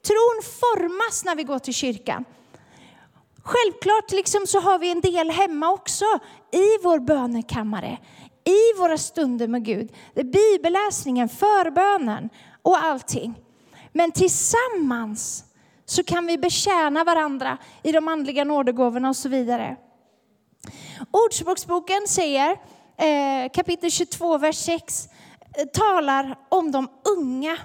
Tron 0.07 0.41
formas 0.59 1.25
när 1.25 1.35
vi 1.35 1.43
går 1.43 1.59
till 1.59 1.73
kyrkan. 1.73 2.25
Självklart 3.43 4.11
liksom 4.11 4.47
så 4.47 4.59
har 4.59 4.79
vi 4.79 4.91
en 4.91 5.01
del 5.01 5.29
hemma 5.29 5.71
också, 5.71 6.05
i 6.51 6.83
vår 6.83 6.99
bönekammare, 6.99 7.97
i 8.43 8.79
våra 8.79 8.97
stunder 8.97 9.47
med 9.47 9.65
Gud. 9.65 9.91
Det 10.13 10.19
är 10.19 10.23
bibelläsningen, 10.57 11.29
förbönen 11.29 12.29
och 12.61 12.83
allting. 12.83 13.35
Men 13.93 14.11
tillsammans 14.11 15.45
så 15.91 16.03
kan 16.03 16.25
vi 16.25 16.37
betjäna 16.37 17.03
varandra 17.03 17.57
i 17.83 17.91
de 17.91 18.07
andliga 18.07 18.43
nådegåvorna 18.43 19.09
och 19.09 19.15
så 19.15 19.29
vidare. 19.29 19.75
Ordspråksboken 21.11 22.07
säger, 22.07 22.49
eh, 22.97 23.51
kapitel 23.53 23.91
22, 23.91 24.37
vers 24.37 24.55
6, 24.55 25.09
eh, 25.57 25.65
talar 25.65 26.35
om 26.49 26.71
de 26.71 26.87
unga, 27.17 27.57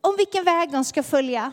om 0.00 0.14
vilken 0.16 0.44
väg 0.44 0.70
de 0.70 0.84
ska 0.84 1.02
följa. 1.02 1.52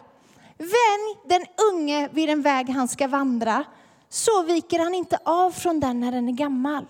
Vänj 0.58 1.17
den 1.25 1.45
unge 1.71 2.10
vid 2.12 2.30
den 2.30 2.41
väg 2.41 2.69
han 2.69 2.88
ska 2.88 3.08
vandra, 3.08 3.63
så 4.10 4.43
viker 4.43 4.80
han 4.80 4.93
inte 4.93 5.17
av 5.25 5.51
från 5.51 5.80
den 5.80 5.99
när 5.99 6.12
den 6.12 6.30
är 6.30 6.34
gammal. 6.34 6.86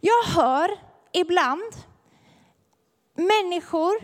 Jag 0.00 0.22
hör 0.24 0.70
ibland 1.12 1.72
människor, 3.14 3.94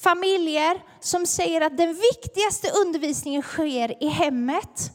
familjer 0.00 0.82
som 1.00 1.26
säger 1.26 1.60
att 1.60 1.76
den 1.76 1.94
viktigaste 1.94 2.70
undervisningen 2.70 3.42
sker 3.42 4.04
i 4.04 4.08
hemmet. 4.08 4.92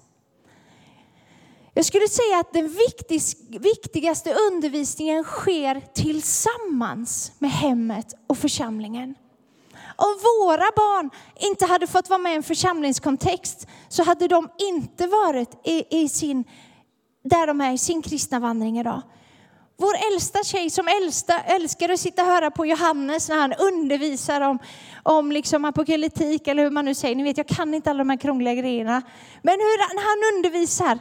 Jag 1.73 1.85
skulle 1.85 2.07
säga 2.07 2.39
att 2.39 2.53
den 2.53 2.75
viktigaste 3.59 4.33
undervisningen 4.33 5.23
sker 5.23 5.81
tillsammans 5.93 7.31
med 7.39 7.51
hemmet 7.51 8.13
och 8.27 8.37
församlingen. 8.37 9.15
Om 9.95 10.19
våra 10.23 10.69
barn 10.75 11.09
inte 11.35 11.65
hade 11.65 11.87
fått 11.87 12.09
vara 12.09 12.19
med 12.19 12.33
i 12.33 12.35
en 12.35 12.43
församlingskontext 12.43 13.67
så 13.89 14.03
hade 14.03 14.27
de 14.27 14.49
inte 14.57 15.07
varit 15.07 15.67
i, 15.67 16.01
i 16.03 16.09
sin, 16.09 16.43
där 17.23 17.47
de 17.47 17.61
är 17.61 17.71
i 17.71 17.77
sin 17.77 18.01
kristna 18.01 18.39
vandring 18.39 18.79
idag. 18.79 19.01
Vår 19.77 19.93
äldsta 20.11 20.43
tjej 20.43 20.69
som 20.69 20.87
äldsta 20.87 21.39
älskar 21.39 21.89
att 21.89 21.99
sitta 21.99 22.21
och 22.21 22.27
höra 22.27 22.51
på 22.51 22.65
Johannes 22.65 23.29
när 23.29 23.37
han 23.37 23.53
undervisar 23.53 24.41
om, 24.41 24.59
om 25.03 25.31
liksom 25.31 25.65
apokalyptik 25.65 26.47
eller 26.47 26.63
hur 26.63 26.71
man 26.71 26.85
nu 26.85 26.95
säger. 26.95 27.15
Ni 27.15 27.23
vet, 27.23 27.37
jag 27.37 27.47
kan 27.47 27.73
inte 27.73 27.89
alla 27.89 27.97
de 27.97 28.09
här 28.09 28.17
krångliga 28.17 28.53
grejerna. 28.53 29.01
Men 29.41 29.53
hur, 29.53 29.95
när 29.95 30.03
han 30.03 30.37
undervisar 30.37 30.99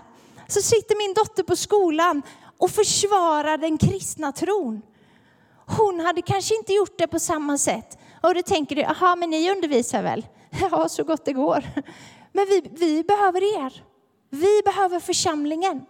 så 0.48 0.60
sitter 0.60 0.96
min 0.96 1.14
dotter 1.14 1.42
på 1.42 1.56
skolan 1.56 2.22
och 2.58 2.70
försvarar 2.70 3.58
den 3.58 3.78
kristna 3.78 4.32
tron. 4.32 4.82
Hon 5.66 6.00
hade 6.00 6.22
kanske 6.22 6.56
inte 6.56 6.72
gjort 6.72 6.98
det 6.98 7.06
på 7.06 7.18
samma 7.18 7.58
sätt. 7.58 7.98
Och 8.22 8.34
då 8.34 8.42
tänker 8.42 8.76
du, 8.76 8.82
jaha, 8.82 9.16
men 9.16 9.30
ni 9.30 9.50
undervisar 9.50 10.02
väl? 10.02 10.26
Ja, 10.70 10.88
så 10.88 11.04
gott 11.04 11.24
det 11.24 11.32
går. 11.32 11.64
Men 12.32 12.46
vi, 12.46 12.62
vi 12.70 13.02
behöver 13.02 13.64
er. 13.64 13.84
Vi 14.30 14.62
behöver 14.64 15.00
församlingen. 15.00 15.86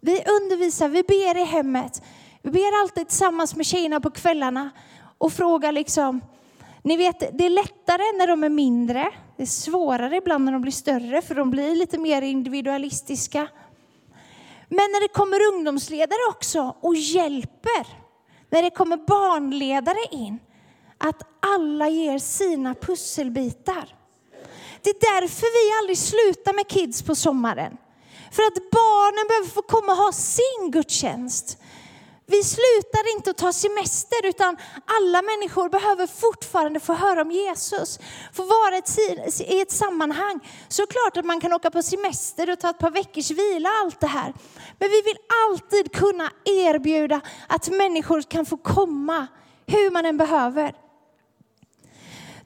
Vi 0.00 0.24
undervisar, 0.26 0.88
vi 0.88 1.02
ber 1.02 1.38
i 1.38 1.44
hemmet. 1.44 2.02
Vi 2.42 2.50
ber 2.50 2.80
alltid 2.82 3.08
tillsammans 3.08 3.56
med 3.56 3.66
tjejerna 3.66 4.00
på 4.00 4.10
kvällarna 4.10 4.70
och 5.18 5.32
frågar 5.32 5.72
liksom, 5.72 6.20
ni 6.82 6.96
vet, 6.96 7.38
det 7.38 7.46
är 7.46 7.50
lättare 7.50 8.02
när 8.18 8.26
de 8.26 8.44
är 8.44 8.48
mindre. 8.48 9.10
Det 9.36 9.42
är 9.42 9.46
svårare 9.46 10.16
ibland 10.16 10.44
när 10.44 10.52
de 10.52 10.62
blir 10.62 10.72
större, 10.72 11.22
för 11.22 11.34
de 11.34 11.50
blir 11.50 11.76
lite 11.76 11.98
mer 11.98 12.22
individualistiska. 12.22 13.48
Men 14.68 14.90
när 14.92 15.00
det 15.00 15.08
kommer 15.08 15.54
ungdomsledare 15.54 16.30
också 16.30 16.76
och 16.80 16.96
hjälper, 16.96 17.86
när 18.50 18.62
det 18.62 18.70
kommer 18.70 18.96
barnledare 18.96 20.04
in, 20.10 20.38
att 20.98 21.22
alla 21.40 21.88
ger 21.88 22.18
sina 22.18 22.74
pusselbitar. 22.74 23.96
Det 24.82 24.90
är 24.90 25.20
därför 25.20 25.46
vi 25.46 25.78
aldrig 25.78 25.98
slutar 25.98 26.52
med 26.52 26.68
kids 26.68 27.02
på 27.02 27.14
sommaren. 27.14 27.76
För 28.30 28.42
att 28.42 28.70
barnen 28.70 29.26
behöver 29.28 29.48
få 29.48 29.62
komma 29.62 29.92
och 29.92 29.98
ha 29.98 30.12
sin 30.12 30.70
gudstjänst. 30.70 31.58
Vi 32.30 32.44
slutar 32.44 33.16
inte 33.16 33.30
att 33.30 33.38
ta 33.38 33.52
semester 33.52 34.26
utan 34.26 34.56
alla 34.84 35.22
människor 35.22 35.68
behöver 35.68 36.06
fortfarande 36.06 36.80
få 36.80 36.92
höra 36.92 37.22
om 37.22 37.30
Jesus. 37.30 37.98
Få 38.32 38.42
vara 38.42 38.76
i 39.48 39.60
ett 39.60 39.70
sammanhang. 39.70 40.40
Såklart 40.68 41.16
att 41.16 41.24
man 41.24 41.40
kan 41.40 41.52
åka 41.52 41.70
på 41.70 41.82
semester 41.82 42.50
och 42.50 42.60
ta 42.60 42.70
ett 42.70 42.78
par 42.78 42.90
veckors 42.90 43.30
vila 43.30 43.68
allt 43.82 44.00
det 44.00 44.06
här. 44.06 44.34
Men 44.78 44.90
vi 44.90 45.02
vill 45.02 45.16
alltid 45.46 45.92
kunna 45.92 46.30
erbjuda 46.44 47.20
att 47.48 47.68
människor 47.68 48.22
kan 48.22 48.46
få 48.46 48.56
komma 48.56 49.26
hur 49.66 49.90
man 49.90 50.06
än 50.06 50.16
behöver. 50.16 50.74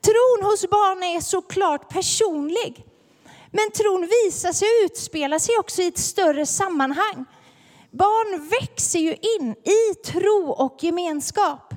Tron 0.00 0.50
hos 0.50 0.70
barn 0.70 1.02
är 1.02 1.20
såklart 1.20 1.88
personlig. 1.88 2.86
Men 3.56 3.70
tron 3.70 4.08
visar 4.24 4.52
sig 4.52 4.68
och 4.68 4.84
utspelar 4.84 5.38
sig 5.38 5.58
också 5.58 5.82
i 5.82 5.86
ett 5.86 5.98
större 5.98 6.46
sammanhang. 6.46 7.24
Barn 7.90 8.48
växer 8.48 8.98
ju 8.98 9.10
in 9.10 9.54
i 9.64 9.94
tro 9.94 10.50
och 10.50 10.76
gemenskap. 10.80 11.74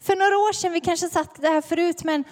För 0.00 0.16
några 0.16 0.38
år 0.38 0.52
sedan, 0.52 0.72
vi 0.72 0.80
kanske 0.80 1.08
sagt 1.08 1.42
det 1.42 1.48
här 1.48 1.60
förut, 1.60 2.04
men 2.04 2.24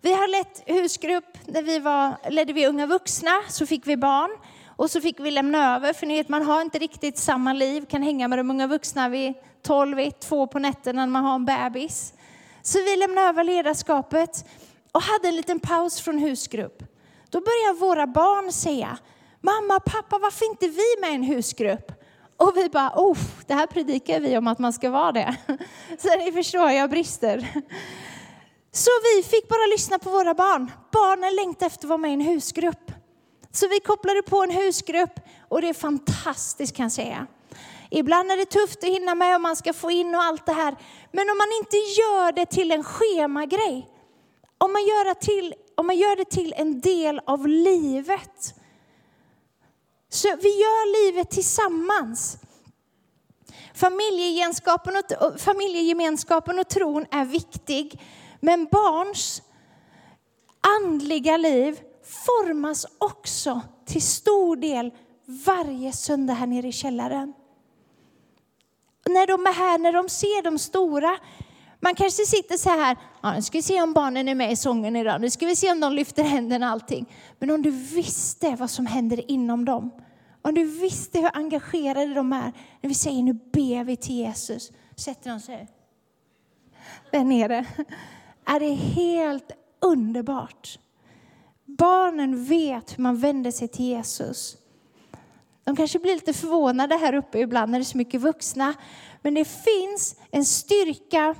vi 0.00 0.12
har 0.12 0.28
lett 0.28 0.62
husgrupp 0.66 1.38
när 1.46 1.62
vi 1.62 1.78
var, 1.78 2.30
ledde 2.30 2.52
vi 2.52 2.66
unga 2.66 2.86
vuxna, 2.86 3.42
så 3.48 3.66
fick 3.66 3.86
vi 3.86 3.96
barn. 3.96 4.30
Och 4.76 4.90
så 4.90 5.00
fick 5.00 5.20
vi 5.20 5.30
lämna 5.30 5.76
över, 5.76 5.92
för 5.92 6.06
ni 6.06 6.16
vet 6.16 6.28
man 6.28 6.42
har 6.42 6.62
inte 6.62 6.78
riktigt 6.78 7.18
samma 7.18 7.52
liv, 7.52 7.86
kan 7.90 8.02
hänga 8.02 8.28
med 8.28 8.38
de 8.38 8.50
unga 8.50 8.66
vuxna 8.66 9.08
vid 9.08 9.34
12, 9.62 9.98
1, 9.98 10.20
2 10.20 10.46
på 10.46 10.58
nätterna 10.58 11.06
när 11.06 11.12
man 11.12 11.24
har 11.24 11.34
en 11.34 11.44
bebis. 11.44 12.12
Så 12.62 12.78
vi 12.78 12.96
lämnade 12.96 13.28
över 13.28 13.44
ledarskapet 13.44 14.44
och 14.92 15.02
hade 15.02 15.28
en 15.28 15.36
liten 15.36 15.60
paus 15.60 16.00
från 16.00 16.18
husgrupp. 16.18 16.93
Då 17.34 17.40
började 17.40 17.78
våra 17.78 18.06
barn 18.06 18.52
säga, 18.52 18.98
mamma, 19.40 19.80
pappa, 19.80 20.18
varför 20.18 20.46
inte 20.46 20.68
vi 20.68 21.00
med 21.00 21.10
i 21.10 21.14
en 21.14 21.22
husgrupp? 21.22 21.92
Och 22.36 22.56
vi 22.56 22.68
bara, 22.68 22.92
oh, 22.96 23.18
det 23.46 23.54
här 23.54 23.66
predikar 23.66 24.20
vi 24.20 24.38
om 24.38 24.46
att 24.46 24.58
man 24.58 24.72
ska 24.72 24.90
vara 24.90 25.12
det. 25.12 25.36
Så 25.98 26.16
ni 26.16 26.32
förstår, 26.32 26.70
jag 26.70 26.90
brister. 26.90 27.48
Så 28.72 28.90
vi 29.02 29.22
fick 29.22 29.48
bara 29.48 29.66
lyssna 29.66 29.98
på 29.98 30.10
våra 30.10 30.34
barn. 30.34 30.70
Barnen 30.92 31.36
längtade 31.36 31.66
efter 31.66 31.86
att 31.86 31.88
vara 31.88 31.98
med 31.98 32.10
i 32.10 32.14
en 32.14 32.20
husgrupp. 32.20 32.92
Så 33.52 33.68
vi 33.68 33.80
kopplade 33.80 34.22
på 34.22 34.42
en 34.42 34.50
husgrupp 34.50 35.20
och 35.48 35.60
det 35.60 35.68
är 35.68 35.74
fantastiskt 35.74 36.76
kan 36.76 36.82
jag 36.82 36.92
säga. 36.92 37.26
Ibland 37.90 38.32
är 38.32 38.36
det 38.36 38.46
tufft 38.46 38.78
att 38.84 38.90
hinna 38.90 39.14
med 39.14 39.34
och 39.34 39.40
man 39.40 39.56
ska 39.56 39.72
få 39.72 39.90
in 39.90 40.14
och 40.14 40.22
allt 40.22 40.46
det 40.46 40.52
här. 40.52 40.76
Men 41.12 41.30
om 41.30 41.38
man 41.38 41.52
inte 41.58 41.76
gör 41.76 42.32
det 42.32 42.46
till 42.46 42.70
en 42.70 42.84
schemagrej, 42.84 43.88
om 44.58 44.72
man 44.72 44.82
gör 44.82 45.04
det 45.04 45.20
till, 45.20 45.54
om 45.74 45.86
man 45.86 45.96
gör 45.96 46.16
det 46.16 46.24
till 46.24 46.54
en 46.56 46.80
del 46.80 47.20
av 47.26 47.48
livet. 47.48 48.54
Så 50.08 50.28
vi 50.42 50.48
gör 50.48 51.06
livet 51.06 51.30
tillsammans. 51.30 52.38
Familjegemenskapen 53.74 54.94
och, 54.96 55.40
familjegemenskapen 55.40 56.58
och 56.58 56.68
tron 56.68 57.06
är 57.10 57.24
viktig, 57.24 58.02
men 58.40 58.68
barns 58.72 59.42
andliga 60.80 61.36
liv 61.36 61.80
formas 62.04 62.86
också 62.98 63.60
till 63.86 64.02
stor 64.02 64.56
del 64.56 64.90
varje 65.26 65.92
söndag 65.92 66.34
här 66.34 66.46
nere 66.46 66.68
i 66.68 66.72
källaren. 66.72 67.34
När 69.08 69.26
de 69.26 69.46
är 69.46 69.52
här, 69.52 69.78
när 69.78 69.92
de 69.92 70.08
ser 70.08 70.42
de 70.42 70.58
stora, 70.58 71.18
man 71.84 71.94
kanske 71.94 72.24
sitter 72.24 72.56
så 72.56 72.70
här, 72.70 72.96
ja, 73.22 73.34
nu 73.34 73.42
ska 73.42 73.58
vi 73.58 73.62
se 73.62 73.82
om 73.82 73.92
barnen 73.92 74.28
är 74.28 74.34
med 74.34 74.52
i 74.52 74.56
sången 74.56 74.96
idag, 74.96 75.20
nu 75.20 75.30
ska 75.30 75.46
vi 75.46 75.56
se 75.56 75.72
om 75.72 75.80
de 75.80 75.92
lyfter 75.92 76.22
händerna 76.22 76.66
och 76.66 76.72
allting. 76.72 77.14
Men 77.38 77.50
om 77.50 77.62
du 77.62 77.70
visste 77.70 78.56
vad 78.56 78.70
som 78.70 78.86
händer 78.86 79.30
inom 79.30 79.64
dem, 79.64 79.90
om 80.42 80.54
du 80.54 80.64
visste 80.64 81.18
hur 81.18 81.30
engagerade 81.36 82.14
de 82.14 82.32
är 82.32 82.52
när 82.80 82.88
vi 82.88 82.94
säger 82.94 83.22
nu 83.22 83.32
ber 83.32 83.84
vi 83.84 83.96
till 83.96 84.14
Jesus, 84.14 84.72
sätter 84.96 85.30
de 85.30 85.40
sig 85.40 85.68
där 87.10 87.24
nere. 87.24 87.66
Är 88.44 88.60
det 88.60 88.74
helt 88.74 89.50
underbart. 89.80 90.78
Barnen 91.64 92.44
vet 92.44 92.98
hur 92.98 93.02
man 93.02 93.16
vänder 93.16 93.50
sig 93.50 93.68
till 93.68 93.84
Jesus. 93.84 94.56
De 95.64 95.76
kanske 95.76 95.98
blir 95.98 96.14
lite 96.14 96.32
förvånade 96.32 96.96
här 96.96 97.14
uppe 97.14 97.38
ibland 97.38 97.72
när 97.72 97.78
det 97.78 97.82
är 97.82 97.84
så 97.84 97.98
mycket 97.98 98.20
vuxna. 98.20 98.74
Men 99.22 99.34
det 99.34 99.44
finns 99.44 100.16
en 100.30 100.44
styrka 100.44 101.34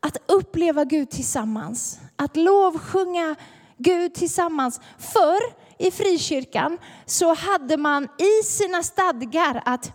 att 0.00 0.16
uppleva 0.26 0.84
Gud 0.84 1.10
tillsammans. 1.10 2.00
Att 2.16 2.36
lovsjunga 2.36 3.36
Gud 3.76 4.14
tillsammans. 4.14 4.80
Förr 4.98 5.68
i 5.78 5.90
frikyrkan 5.90 6.78
så 7.06 7.34
hade 7.34 7.76
man 7.76 8.04
i 8.04 8.44
sina 8.44 8.82
stadgar 8.82 9.62
att 9.64 9.92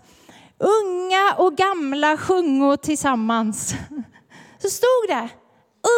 unga 0.58 1.34
och 1.38 1.56
gamla 1.56 2.18
sjungo 2.18 2.78
tillsammans. 2.78 3.74
Så 4.62 4.70
stod 4.70 5.08
det, 5.08 5.30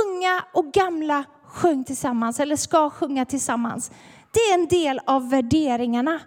unga 0.04 0.44
och 0.54 0.72
gamla 0.74 1.24
sjöng 1.48 1.84
tillsammans 1.84 2.40
eller 2.40 2.56
ska 2.56 2.90
sjunga 2.90 3.26
tillsammans. 3.26 3.92
Det 4.32 4.40
är 4.40 4.54
en 4.54 4.68
del 4.68 5.02
av 5.06 5.30
värderingarna. 5.30 6.20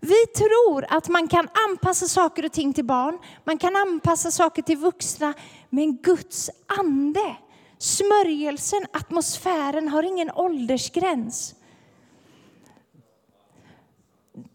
Vi 0.00 0.26
tror 0.26 0.86
att 0.88 1.08
man 1.08 1.28
kan 1.28 1.48
anpassa 1.68 2.06
saker 2.06 2.44
och 2.44 2.52
ting 2.52 2.72
till 2.72 2.84
barn, 2.84 3.18
man 3.44 3.58
kan 3.58 3.76
anpassa 3.76 4.30
saker 4.30 4.62
till 4.62 4.76
vuxna, 4.78 5.34
men 5.70 5.96
Guds 5.96 6.50
ande, 6.78 7.36
smörjelsen, 7.78 8.86
atmosfären 8.92 9.88
har 9.88 10.02
ingen 10.02 10.30
åldersgräns. 10.30 11.54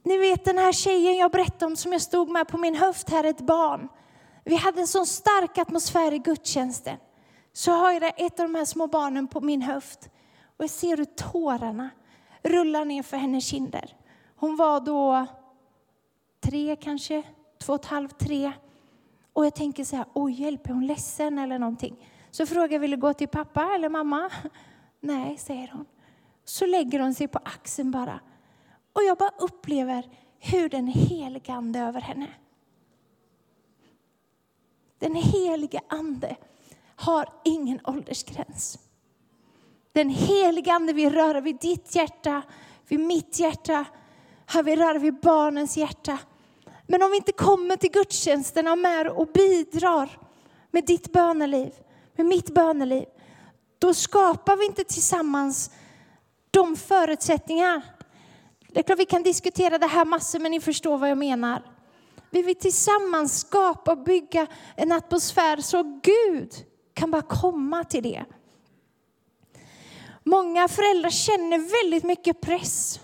Ni 0.04 0.18
vet 0.18 0.46
den 0.46 0.58
här 0.58 0.72
tjejen 0.72 1.18
jag 1.18 1.32
berättade 1.32 1.66
om 1.66 1.76
som 1.76 1.92
jag 1.92 2.02
stod 2.02 2.30
med 2.30 2.48
på 2.48 2.58
min 2.58 2.76
höft 2.76 3.10
här, 3.10 3.24
ett 3.24 3.42
barn. 3.42 3.90
Vi 4.44 4.56
hade 4.56 4.82
en 4.82 4.88
sån 4.88 5.06
stark 5.06 5.58
atmosfär 5.58 6.14
i 6.14 6.18
gudstjänsten 6.18 6.98
så 7.54 7.72
har 7.72 7.92
jag 7.92 8.14
ett 8.18 8.40
av 8.40 8.46
de 8.46 8.56
här 8.56 8.66
små 8.66 8.88
barnen 8.88 9.28
på 9.28 9.42
min 9.42 9.62
höft 9.62 10.10
och 10.58 10.64
jag 10.64 10.70
ser 10.70 10.98
hur 10.98 11.06
tårarna 11.06 11.90
rullar 12.44 12.86
ner 12.86 13.04
för 13.04 13.18
hennes 13.18 13.46
kinder. 13.46 13.96
Hon 14.36 14.56
var 14.56 14.80
då 14.80 15.26
tre 16.42 16.76
kanske, 16.76 17.24
två 17.60 17.74
och 17.74 17.80
ett 17.80 17.86
halvt, 17.86 18.20
tre. 18.20 18.52
Och 19.34 19.46
jag 19.46 19.56
tänker 19.56 19.84
så 19.84 19.96
här, 19.96 20.06
oj 20.14 20.42
hjälp, 20.42 20.68
är 20.68 20.74
hon 20.74 20.88
ledsen 20.88 21.40
eller 21.40 21.60
någonting? 21.60 22.08
Så 22.32 22.46
frågar 22.46 22.74
jag, 22.74 22.80
vill 22.80 22.92
du 22.92 22.98
gå 22.98 23.14
till 23.14 23.28
pappa 23.28 23.72
eller 23.76 23.90
mamma? 23.90 24.30
Nej, 25.00 25.38
säger 25.38 25.68
hon. 25.74 25.86
Så 26.44 26.66
lägger 26.66 27.00
hon 27.00 27.14
sig 27.14 27.28
på 27.28 27.40
axeln 27.44 27.92
bara. 27.92 28.20
Och 28.94 29.04
jag 29.04 29.18
bara 29.18 29.32
upplever 29.40 30.10
hur 30.40 30.70
den 30.70 30.88
helige 30.88 31.54
ande 31.54 31.80
över 31.80 32.02
henne. 32.02 32.28
Den 35.00 35.16
helige 35.16 35.80
ande 35.88 36.36
har 36.96 37.30
ingen 37.44 37.80
åldersgräns. 37.84 38.80
Den 39.94 40.10
helige 40.10 40.74
Ande 40.74 40.94
vill 40.94 41.14
röra 41.14 41.42
vid 41.42 41.60
ditt 41.60 41.96
hjärta, 41.96 42.42
vid 42.88 43.00
mitt 43.00 43.40
hjärta, 43.40 43.86
han 44.46 44.66
vill 44.66 44.80
röra 44.80 45.00
vid 45.00 45.20
barnens 45.20 45.78
hjärta. 45.78 46.18
Men 46.92 47.04
om 47.04 47.12
vi 47.12 47.18
inte 47.18 47.32
kommer 47.32 47.76
till 47.76 47.92
gudstjänsterna 47.92 48.72
och 48.72 48.78
med 48.78 49.08
och 49.08 49.28
bidrar 49.28 50.20
med 50.72 50.86
ditt 50.86 51.14
böneliv, 51.14 51.74
med 52.16 52.26
mitt 52.26 52.54
böneliv, 52.54 53.06
då 53.80 53.94
skapar 53.94 54.58
vi 54.58 54.66
inte 54.66 54.84
tillsammans 54.84 55.72
de 56.52 56.76
förutsättningar. 56.76 57.82
Det 58.68 58.80
är 58.80 58.84
klart 58.84 59.00
vi 59.00 59.06
kan 59.06 59.24
diskutera 59.24 59.78
det 59.78 59.88
här 59.88 60.06
massor, 60.06 60.40
men 60.40 60.52
ni 60.52 60.60
förstår 60.60 60.98
vad 60.98 61.10
jag 61.10 61.18
menar. 61.18 61.64
Vi 62.30 62.42
vill 62.42 62.56
tillsammans 62.56 63.40
skapa 63.40 63.92
och 63.92 64.04
bygga 64.04 64.48
en 64.76 64.92
atmosfär 64.92 65.58
så 65.58 66.00
Gud 66.04 66.54
kan 66.94 67.12
bara 67.12 67.22
komma 67.22 67.84
till 67.84 68.04
det. 68.04 68.26
Många 70.24 70.68
föräldrar 70.68 71.10
känner 71.10 71.84
väldigt 71.84 72.04
mycket 72.04 72.42
press. 72.42 73.00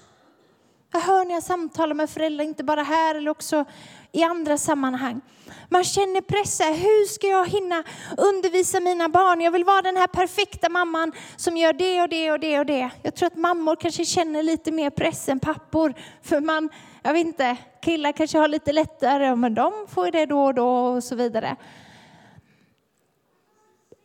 Jag 0.92 1.00
hör 1.00 1.26
när 1.26 1.34
jag 1.34 1.44
samtalar 1.44 1.96
med 1.96 2.10
föräldrar, 2.10 2.46
inte 2.46 2.64
bara 2.64 2.84
här 2.84 3.16
eller 3.16 3.32
också 3.32 3.66
i 4.12 4.24
andra 4.24 4.58
sammanhang. 4.58 5.22
Man 5.70 5.84
känner 5.84 6.22
press. 6.22 6.62
Hur 6.62 7.08
ska 7.08 7.28
jag 7.28 7.48
hinna 7.50 7.84
undervisa 8.18 8.80
mina 8.80 9.10
barn? 9.10 9.42
Jag 9.42 9.52
vill 9.52 9.64
vara 9.64 9.82
den 9.82 9.98
här 9.98 10.08
perfekta 10.08 10.70
mamman 10.70 11.12
som 11.36 11.58
gör 11.58 11.74
det 11.74 12.02
och 12.02 12.10
det 12.10 12.32
och 12.32 12.40
det 12.40 12.60
och 12.60 12.66
det. 12.66 12.90
Jag 13.04 13.16
tror 13.16 13.28
att 13.28 13.36
mammor 13.36 13.76
kanske 13.76 14.06
känner 14.06 14.44
lite 14.44 14.72
mer 14.72 14.90
press 14.90 15.30
än 15.30 15.40
pappor. 15.40 15.94
För 16.22 16.40
man, 16.40 16.70
jag 17.04 17.14
vet 17.14 17.28
inte, 17.28 17.58
killar 17.82 18.12
kanske 18.12 18.38
har 18.38 18.48
lite 18.48 18.74
lättare, 18.74 19.36
men 19.36 19.54
de 19.54 19.88
får 19.90 20.12
det 20.12 20.26
då 20.26 20.46
och 20.46 20.54
då 20.54 20.68
och 20.68 21.04
så 21.04 21.16
vidare 21.16 21.58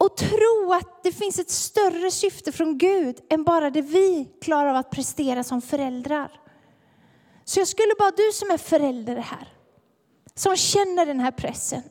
och 0.03 0.17
tro 0.17 0.73
att 0.73 1.03
det 1.03 1.13
finns 1.13 1.39
ett 1.39 1.51
större 1.51 2.11
syfte 2.11 2.53
från 2.53 2.79
Gud 2.79 3.17
än 3.31 3.45
bara 3.45 3.71
det 3.71 3.83
vi 3.83 4.29
klarar 4.41 4.71
av 4.71 4.77
att 4.77 4.91
prestera 4.91 5.45
som 5.45 5.63
föräldrar. 5.63 6.42
Så 7.53 7.61
jag 7.61 7.69
skulle 7.69 7.95
bara, 7.99 8.11
du 8.11 8.31
som 8.33 8.51
är 8.51 8.59
förälder 8.59 9.17
här, 9.17 9.49
som 10.35 10.57
känner 10.57 11.07
den 11.07 11.21
här 11.21 11.31
pressen. 11.31 11.83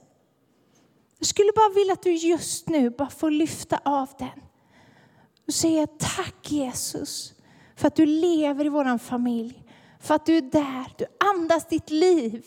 Jag 1.19 1.28
skulle 1.28 1.52
bara 1.56 1.69
vilja 1.69 1.93
att 1.93 2.04
du 2.04 2.12
just 2.12 2.69
nu 2.69 2.89
bara 2.89 3.10
får 3.10 3.32
lyfta 3.32 3.80
av 3.86 4.10
den 4.19 4.41
och 5.47 5.54
säga 5.54 5.88
tack 5.88 6.52
Jesus 6.52 7.34
för 7.76 7.88
att 7.88 7.95
du 7.95 8.06
lever 8.06 8.65
i 8.65 8.69
vår 8.69 8.97
familj, 8.97 9.63
för 10.00 10.15
att 10.15 10.26
du 10.26 10.38
är 10.38 10.41
där, 10.41 10.93
du 10.97 11.06
andas 11.19 11.67
ditt 11.67 11.89
liv 11.89 12.45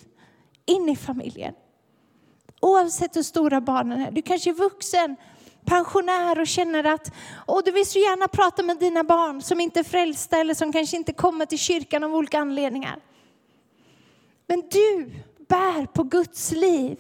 in 0.67 0.89
i 0.89 0.97
familjen. 0.97 1.55
Oavsett 2.61 3.17
hur 3.17 3.23
stora 3.23 3.61
barnen 3.61 4.01
är. 4.01 4.11
Du 4.11 4.23
kanske 4.23 4.51
är 4.51 4.55
vuxen 4.55 5.17
pensionär 5.65 6.41
och 6.41 6.47
känner 6.47 6.85
att 6.85 7.13
och 7.47 7.65
du 7.65 7.71
vill 7.71 7.87
så 7.87 7.99
gärna 7.99 8.29
prata 8.29 8.63
med 8.63 8.79
dina 8.79 9.05
barn 9.05 9.43
som 9.43 9.61
inte 9.61 9.81
är 9.81 9.85
frälsta 9.85 10.39
eller 10.39 10.55
som 10.55 10.73
kanske 10.73 10.97
inte 10.97 11.13
kommer 11.13 11.47
till 11.47 11.59
kyrkan 11.59 12.05
av 12.05 12.15
olika 12.15 12.39
anledningar. 12.39 13.01
Men 14.47 14.61
du 14.71 15.11
bär 15.49 15.87
på 15.87 16.03
Guds 16.03 16.53
liv. 16.53 16.99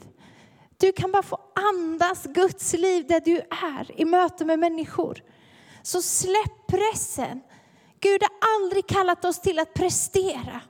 Du 0.76 0.92
kan 0.92 1.12
bara 1.12 1.22
få 1.22 1.38
andas 1.54 2.24
Guds 2.24 2.72
liv 2.72 3.06
där 3.08 3.20
du 3.20 3.36
är 3.38 4.00
i 4.00 4.04
möte 4.04 4.44
med 4.44 4.58
människor. 4.58 5.22
Så 5.82 6.02
släpp 6.02 6.66
pressen. 6.66 7.40
Gud 8.00 8.22
har 8.22 8.56
aldrig 8.56 8.86
kallat 8.86 9.24
oss 9.24 9.40
till 9.40 9.58
att 9.58 9.74
prestera. 9.74 10.60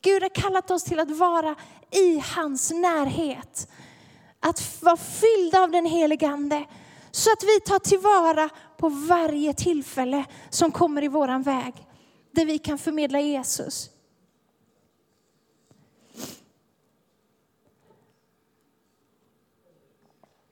Gud 0.00 0.22
har 0.22 0.28
kallat 0.28 0.70
oss 0.70 0.84
till 0.84 1.00
att 1.00 1.10
vara 1.10 1.54
i 1.90 2.22
hans 2.36 2.70
närhet. 2.70 3.68
Att 4.40 4.82
vara 4.82 4.96
fyllda 4.96 5.62
av 5.62 5.70
den 5.70 5.86
helige 5.86 6.28
Ande. 6.28 6.64
Så 7.10 7.32
att 7.32 7.42
vi 7.42 7.60
tar 7.60 7.78
tillvara 7.78 8.48
på 8.76 8.88
varje 8.88 9.54
tillfälle 9.54 10.24
som 10.50 10.72
kommer 10.72 11.04
i 11.04 11.08
våran 11.08 11.42
väg. 11.42 11.74
Där 12.30 12.46
vi 12.46 12.58
kan 12.58 12.78
förmedla 12.78 13.20
Jesus. 13.20 13.90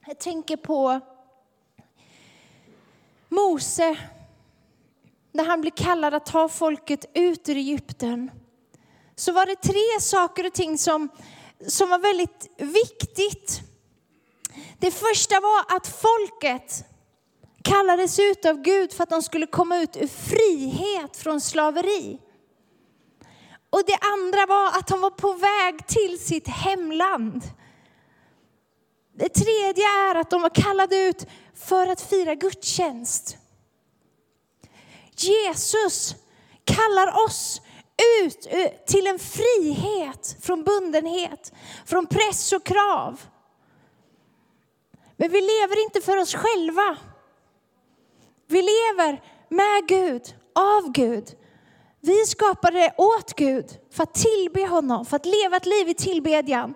Jag 0.06 0.18
tänker 0.18 0.56
på 0.56 1.00
Mose, 3.28 3.98
när 5.32 5.44
han 5.44 5.60
blev 5.60 5.70
kallad 5.70 6.14
att 6.14 6.26
ta 6.26 6.48
folket 6.48 7.04
ut 7.14 7.48
ur 7.48 7.56
Egypten, 7.56 8.30
så 9.14 9.32
var 9.32 9.46
det 9.46 9.56
tre 9.56 10.00
saker 10.00 10.46
och 10.46 10.52
ting 10.52 10.78
som, 10.78 11.08
som 11.66 11.90
var 11.90 11.98
väldigt 11.98 12.50
viktigt. 12.56 13.60
Det 14.78 14.90
första 14.90 15.40
var 15.40 15.76
att 15.76 15.86
folket 15.86 16.84
kallades 17.62 18.18
ut 18.18 18.44
av 18.44 18.62
Gud 18.62 18.92
för 18.92 19.02
att 19.02 19.10
de 19.10 19.22
skulle 19.22 19.46
komma 19.46 19.76
ut 19.78 19.96
ur 19.96 20.06
frihet 20.06 21.16
från 21.16 21.40
slaveri. 21.40 22.20
Och 23.70 23.82
det 23.86 23.98
andra 24.00 24.46
var 24.46 24.68
att 24.68 24.86
de 24.86 25.00
var 25.00 25.10
på 25.10 25.32
väg 25.32 25.86
till 25.86 26.18
sitt 26.18 26.48
hemland. 26.48 27.42
Det 29.18 29.28
tredje 29.28 29.84
är 29.84 30.14
att 30.14 30.30
de 30.30 30.42
var 30.42 30.54
kallade 30.54 30.96
ut 30.96 31.26
för 31.54 31.86
att 31.86 32.00
fira 32.00 32.34
gudstjänst. 32.34 33.36
Jesus 35.16 36.14
kallar 36.64 37.24
oss 37.24 37.60
ut 38.22 38.48
till 38.86 39.06
en 39.06 39.18
frihet 39.18 40.36
från 40.40 40.64
bundenhet, 40.64 41.52
från 41.86 42.06
press 42.06 42.52
och 42.52 42.66
krav. 42.66 43.20
Men 45.16 45.30
vi 45.30 45.40
lever 45.40 45.82
inte 45.84 46.00
för 46.00 46.16
oss 46.16 46.34
själva. 46.34 46.96
Vi 48.46 48.62
lever 48.62 49.22
med 49.48 49.88
Gud, 49.88 50.22
av 50.54 50.92
Gud. 50.92 51.36
Vi 52.00 52.26
skapade 52.26 52.94
åt 52.96 53.34
Gud 53.36 53.78
för 53.92 54.02
att 54.02 54.14
tillbe 54.14 54.66
honom, 54.66 55.06
för 55.06 55.16
att 55.16 55.26
leva 55.26 55.56
ett 55.56 55.66
liv 55.66 55.88
i 55.88 55.94
tillbedjan. 55.94 56.74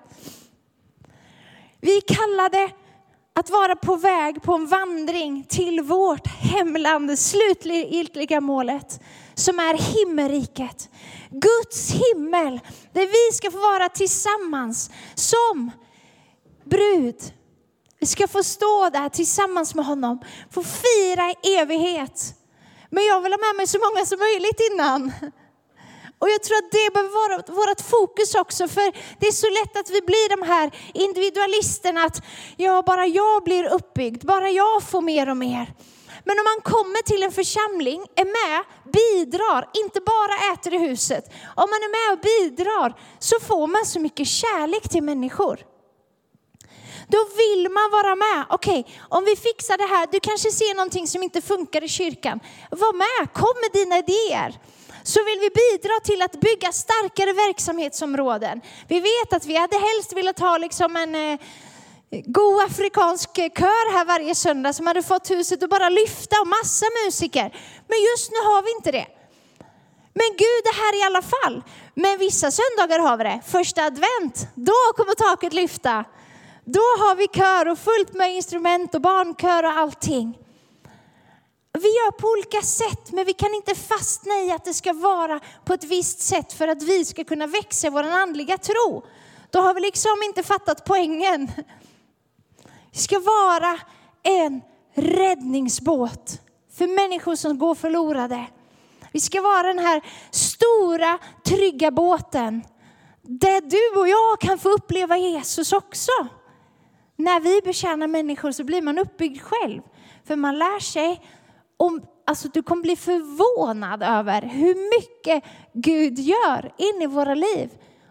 Vi 1.81 1.97
är 1.97 2.01
kallade 2.01 2.71
att 3.33 3.51
vara 3.51 3.77
på 3.77 3.97
väg 3.97 4.43
på 4.43 4.55
en 4.55 4.67
vandring 4.67 5.45
till 5.49 5.81
vårt 5.81 6.27
hemland, 6.27 7.09
det 7.09 7.17
slutgiltiga 7.17 8.41
målet 8.41 9.01
som 9.35 9.59
är 9.59 9.75
himmelriket. 9.75 10.89
Guds 11.31 11.91
himmel, 11.91 12.61
där 12.93 13.07
vi 13.07 13.37
ska 13.37 13.51
få 13.51 13.59
vara 13.59 13.89
tillsammans 13.89 14.91
som 15.15 15.71
brud. 16.65 17.17
Vi 18.01 18.07
ska 18.07 18.29
få 18.29 18.43
stå 18.43 18.91
där 18.93 19.09
tillsammans 19.09 19.75
med 19.75 19.85
honom, 19.85 20.21
få 20.51 20.63
fira 20.63 21.31
i 21.43 21.55
evighet. 21.55 22.35
Men 22.91 23.05
jag 23.05 23.21
vill 23.21 23.33
ha 23.33 23.39
med 23.39 23.57
mig 23.57 23.67
så 23.67 23.79
många 23.79 24.07
som 24.07 24.19
möjligt 24.19 24.61
innan. 24.73 25.13
Och 26.19 26.31
jag 26.31 26.43
tror 26.43 26.57
att 26.57 26.71
det 26.71 26.93
behöver 26.95 27.11
vara 27.11 27.37
vårt 27.67 27.81
fokus 27.81 28.35
också, 28.35 28.69
för 28.69 28.93
det 29.21 29.27
är 29.27 29.33
så 29.33 29.51
lätt 29.51 29.77
att 29.77 29.91
vi 29.91 30.01
blir 30.01 30.37
de 30.37 30.47
här 30.47 30.71
individualisterna, 30.95 32.05
att 32.05 32.23
ja, 32.57 32.83
bara 32.87 33.07
jag 33.07 33.45
blir 33.45 33.65
uppbyggd, 33.65 34.27
bara 34.27 34.51
jag 34.51 34.83
får 34.83 35.01
mer 35.01 35.29
och 35.29 35.37
mer. 35.37 35.75
Men 36.25 36.39
om 36.39 36.45
man 36.45 36.73
kommer 36.73 37.03
till 37.03 37.23
en 37.23 37.33
församling, 37.33 38.07
är 38.17 38.25
med, 38.25 38.65
bidrar, 38.93 39.69
inte 39.85 40.01
bara 40.01 40.53
äter 40.55 40.75
i 40.75 40.79
huset. 40.79 41.25
Om 41.57 41.69
man 41.71 41.81
är 41.87 41.93
med 41.99 42.19
och 42.19 42.23
bidrar 42.23 42.95
så 43.19 43.41
får 43.41 43.67
man 43.67 43.87
så 43.87 44.01
mycket 44.01 44.27
kärlek 44.27 44.89
till 44.89 45.03
människor. 45.03 45.70
Då 47.11 47.21
vill 47.41 47.69
man 47.71 47.91
vara 47.91 48.15
med. 48.17 48.45
Okej, 48.49 48.81
okay, 48.81 48.95
om 49.09 49.25
vi 49.25 49.37
fixar 49.37 49.77
det 49.79 49.89
här, 49.95 50.09
du 50.13 50.21
kanske 50.21 50.51
ser 50.51 50.75
någonting 50.75 51.07
som 51.07 51.23
inte 51.23 51.41
funkar 51.41 51.85
i 51.85 51.89
kyrkan. 51.89 52.41
Var 52.71 52.93
med, 52.93 53.33
kom 53.33 53.55
med 53.63 53.73
dina 53.81 53.99
idéer 53.99 54.59
så 55.03 55.25
vill 55.25 55.41
vi 55.41 55.51
bidra 55.51 56.01
till 56.05 56.23
att 56.23 56.41
bygga 56.41 56.73
starkare 56.73 57.33
verksamhetsområden. 57.33 58.61
Vi 58.89 59.01
vet 59.01 59.33
att 59.33 59.47
vi 59.47 59.57
hade 59.57 59.77
helst 59.77 60.13
velat 60.13 60.39
ha 60.39 60.59
liksom 60.59 60.97
en 60.97 61.15
eh, 61.15 61.41
god 62.11 62.63
afrikansk 62.63 63.37
kör 63.37 63.93
här 63.93 64.05
varje 64.05 64.35
söndag 64.35 64.73
som 64.73 64.87
hade 64.87 65.03
fått 65.03 65.31
huset 65.31 65.63
att 65.63 65.71
bara 65.71 65.89
lyfta 65.89 66.41
och 66.41 66.47
massa 66.47 66.87
musiker. 67.05 67.49
Men 67.89 67.99
just 68.11 68.31
nu 68.31 68.37
har 68.37 68.63
vi 68.63 68.71
inte 68.71 68.93
det. 68.93 69.07
Men 70.15 70.29
Gud 70.29 70.65
är 70.71 70.77
här 70.83 71.01
i 71.01 71.03
alla 71.07 71.23
fall. 71.23 71.63
Men 71.95 72.19
vissa 72.19 72.51
söndagar 72.51 72.99
har 72.99 73.17
vi 73.17 73.25
det. 73.25 73.41
Första 73.47 73.85
advent, 73.85 74.49
då 74.55 74.79
kommer 74.97 75.15
taket 75.15 75.53
lyfta. 75.53 76.05
Då 76.65 76.81
har 76.81 77.17
vi 77.17 77.29
kör 77.29 77.69
och 77.69 77.79
fullt 77.79 78.15
med 78.15 78.37
instrument 78.37 78.95
och 78.95 79.01
barnkör 79.01 79.63
och 79.63 79.73
allting. 79.73 80.39
Vi 81.73 81.89
gör 81.89 82.11
på 82.11 82.29
olika 82.29 82.63
sätt, 82.63 83.13
men 83.13 83.25
vi 83.25 83.33
kan 83.33 83.55
inte 83.55 83.75
fastna 83.75 84.35
i 84.35 84.53
att 84.53 84.65
det 84.65 84.75
ska 84.75 84.93
vara 84.93 85.41
på 85.65 85.75
ett 85.75 85.85
visst 85.85 86.21
sätt 86.21 86.53
för 86.53 86.69
att 86.69 86.83
vi 86.83 87.05
ska 87.05 87.25
kunna 87.25 87.47
växa 87.47 87.87
i 87.87 87.91
vår 87.91 88.03
andliga 88.03 88.59
tro. 88.59 89.07
Då 89.51 89.61
har 89.61 89.75
vi 89.75 89.81
liksom 89.81 90.23
inte 90.25 90.43
fattat 90.43 90.85
poängen. 90.85 91.51
Vi 92.93 92.99
ska 92.99 93.19
vara 93.19 93.79
en 94.23 94.63
räddningsbåt 94.95 96.41
för 96.73 96.87
människor 96.87 97.37
som 97.37 97.59
går 97.59 97.75
förlorade. 97.75 98.47
Vi 99.13 99.21
ska 99.21 99.43
vara 99.43 99.63
den 99.63 99.79
här 99.79 100.03
stora, 100.31 101.19
trygga 101.45 101.91
båten 101.91 102.63
där 103.23 103.61
du 103.61 104.01
och 104.01 104.09
jag 104.09 104.41
kan 104.41 104.59
få 104.59 104.69
uppleva 104.69 105.17
Jesus 105.17 105.73
också. 105.73 106.13
När 107.21 107.41
vi 107.41 107.61
betjänar 107.65 108.07
människor 108.07 108.53
så 108.53 108.65
blir 108.65 108.83
man 108.83 108.99
uppbyggd 108.99 109.43
själv. 109.43 109.83
För 110.25 110.37
man 110.37 110.59
lär 110.59 110.81
sig 110.81 111.23
om, 111.77 112.03
alltså 112.27 112.49
du 112.49 112.63
kommer 112.63 112.83
bli 112.83 112.97
förvånad 112.97 114.03
över 114.03 114.43
hur 114.43 114.99
mycket 114.99 115.45
Gud 115.73 116.19
gör 116.19 116.73
in 116.77 117.03
i 117.03 117.07
våra 117.07 117.35
liv. 117.35 117.71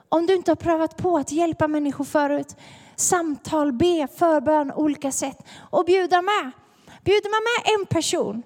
Om 0.10 0.26
du 0.26 0.36
inte 0.36 0.52
har 0.52 0.56
prövat 0.56 0.98
på 0.98 1.18
att 1.18 1.32
hjälpa 1.32 1.68
människor 1.68 2.06
förut. 2.06 2.56
Samtal, 2.96 3.74
be, 3.74 4.08
förbön, 4.18 4.72
olika 4.72 5.12
sätt. 5.12 5.38
Och 5.72 5.86
bjuda 5.86 6.22
med. 6.22 6.52
Bjuder 7.04 7.30
man 7.30 7.42
med 7.44 7.80
en 7.80 7.86
person 7.86 8.44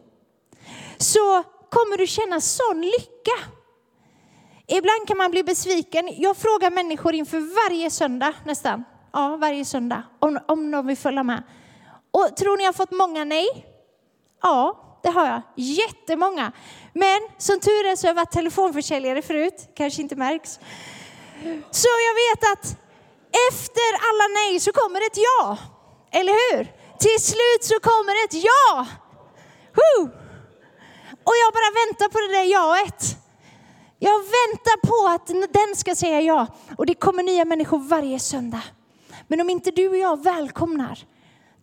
så 0.97 1.43
kommer 1.69 1.97
du 1.97 2.07
känna 2.07 2.41
sån 2.41 2.81
lycka. 2.81 3.37
Ibland 4.67 5.07
kan 5.07 5.17
man 5.17 5.31
bli 5.31 5.43
besviken. 5.43 6.09
Jag 6.17 6.37
frågar 6.37 6.71
människor 6.71 7.13
inför 7.13 7.69
varje 7.69 7.89
söndag 7.89 8.33
nästan. 8.45 8.83
Ja, 9.13 9.37
varje 9.37 9.65
söndag 9.65 10.03
om, 10.19 10.39
om 10.47 10.71
någon 10.71 10.87
vill 10.87 10.97
följa 10.97 11.23
med. 11.23 11.43
Och 12.11 12.37
tror 12.37 12.57
ni 12.57 12.63
jag 12.63 12.67
har 12.67 12.73
fått 12.73 12.91
många 12.91 13.23
nej? 13.23 13.47
Ja, 14.41 14.79
det 15.03 15.09
har 15.09 15.25
jag. 15.25 15.41
Jättemånga. 15.55 16.51
Men 16.93 17.19
som 17.37 17.59
tur 17.59 17.85
är 17.85 17.95
så 17.95 18.07
har 18.07 18.09
jag 18.09 18.15
varit 18.15 18.31
telefonförsäljare 18.31 19.21
förut, 19.21 19.69
kanske 19.75 20.01
inte 20.01 20.15
märks. 20.15 20.59
Så 21.71 21.87
jag 22.07 22.15
vet 22.23 22.51
att 22.53 22.65
efter 23.49 23.89
alla 24.09 24.27
nej 24.33 24.59
så 24.59 24.71
kommer 24.71 25.01
ett 25.01 25.17
ja. 25.17 25.57
Eller 26.11 26.33
hur? 26.33 26.63
Till 26.99 27.23
slut 27.23 27.63
så 27.63 27.79
kommer 27.79 28.25
ett 28.25 28.33
ja. 28.33 28.85
Woo! 29.73 30.03
Och 31.23 31.35
jag 31.43 31.53
bara 31.53 31.71
väntar 31.85 32.09
på 32.09 32.19
det 32.19 32.37
där 32.37 32.43
jaet. 32.43 33.17
Jag 33.99 34.19
väntar 34.19 34.87
på 34.87 35.07
att 35.15 35.53
den 35.53 35.75
ska 35.75 35.95
säga 35.95 36.21
ja. 36.21 36.47
Och 36.77 36.85
det 36.85 36.93
kommer 36.93 37.23
nya 37.23 37.45
människor 37.45 37.79
varje 37.79 38.19
söndag. 38.19 38.61
Men 39.33 39.41
om 39.41 39.49
inte 39.49 39.71
du 39.71 39.89
och 39.89 39.97
jag 39.97 40.23
välkomnar, 40.23 41.05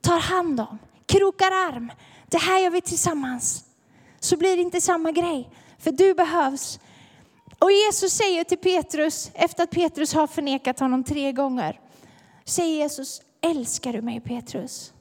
tar 0.00 0.18
hand 0.18 0.60
om, 0.60 0.78
krokar 1.06 1.50
arm, 1.50 1.92
det 2.26 2.38
här 2.38 2.58
gör 2.58 2.70
vi 2.70 2.80
tillsammans. 2.80 3.64
Så 4.20 4.36
blir 4.36 4.56
det 4.56 4.62
inte 4.62 4.80
samma 4.80 5.12
grej. 5.12 5.50
För 5.78 5.92
du 5.92 6.14
behövs. 6.14 6.80
Och 7.58 7.72
Jesus 7.72 8.12
säger 8.12 8.44
till 8.44 8.58
Petrus, 8.58 9.30
efter 9.34 9.62
att 9.62 9.70
Petrus 9.70 10.14
har 10.14 10.26
förnekat 10.26 10.80
honom 10.80 11.04
tre 11.04 11.32
gånger, 11.32 11.80
säger 12.44 12.78
Jesus, 12.78 13.22
älskar 13.40 13.92
du 13.92 14.02
mig 14.02 14.20
Petrus? 14.20 14.92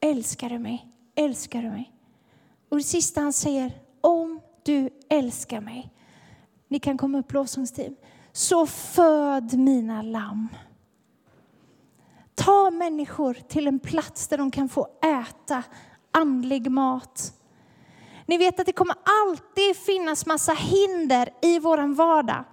Älskar 0.00 0.50
du 0.50 0.58
mig? 0.58 0.88
Älskar 1.14 1.62
du 1.62 1.70
mig? 1.70 1.92
Och 2.68 2.76
det 2.76 2.82
sista 2.82 3.20
han 3.20 3.32
säger, 3.32 3.72
om 4.00 4.40
du 4.62 4.90
älskar 5.08 5.60
mig, 5.60 5.90
ni 6.68 6.78
kan 6.78 6.98
komma 6.98 7.18
upp 7.18 7.32
lovsångsteam, 7.32 7.96
så 8.36 8.66
föd 8.66 9.58
mina 9.58 10.02
lamm. 10.02 10.48
Ta 12.34 12.70
människor 12.70 13.34
till 13.34 13.66
en 13.66 13.78
plats 13.78 14.28
där 14.28 14.38
de 14.38 14.50
kan 14.50 14.68
få 14.68 14.88
äta 15.02 15.62
andlig 16.10 16.70
mat. 16.70 17.32
Ni 18.26 18.38
vet 18.38 18.60
att 18.60 18.66
det 18.66 18.72
kommer 18.72 18.96
alltid 19.04 19.76
finnas 19.76 20.26
massa 20.26 20.52
hinder 20.52 21.28
i 21.42 21.58
vår 21.58 21.94
vardag. 21.94 22.44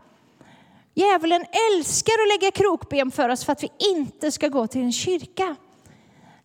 Djävulen 0.94 1.46
älskar 1.72 2.14
att 2.14 2.42
lägga 2.42 2.52
krokben 2.52 3.12
för 3.12 3.30
oss 3.30 3.46
för 3.46 3.52
att 3.52 3.64
vi 3.64 3.72
inte 3.96 4.32
ska 4.32 4.48
gå 4.48 4.68
till 4.68 4.82
en 4.82 4.92
kyrka. 4.94 5.56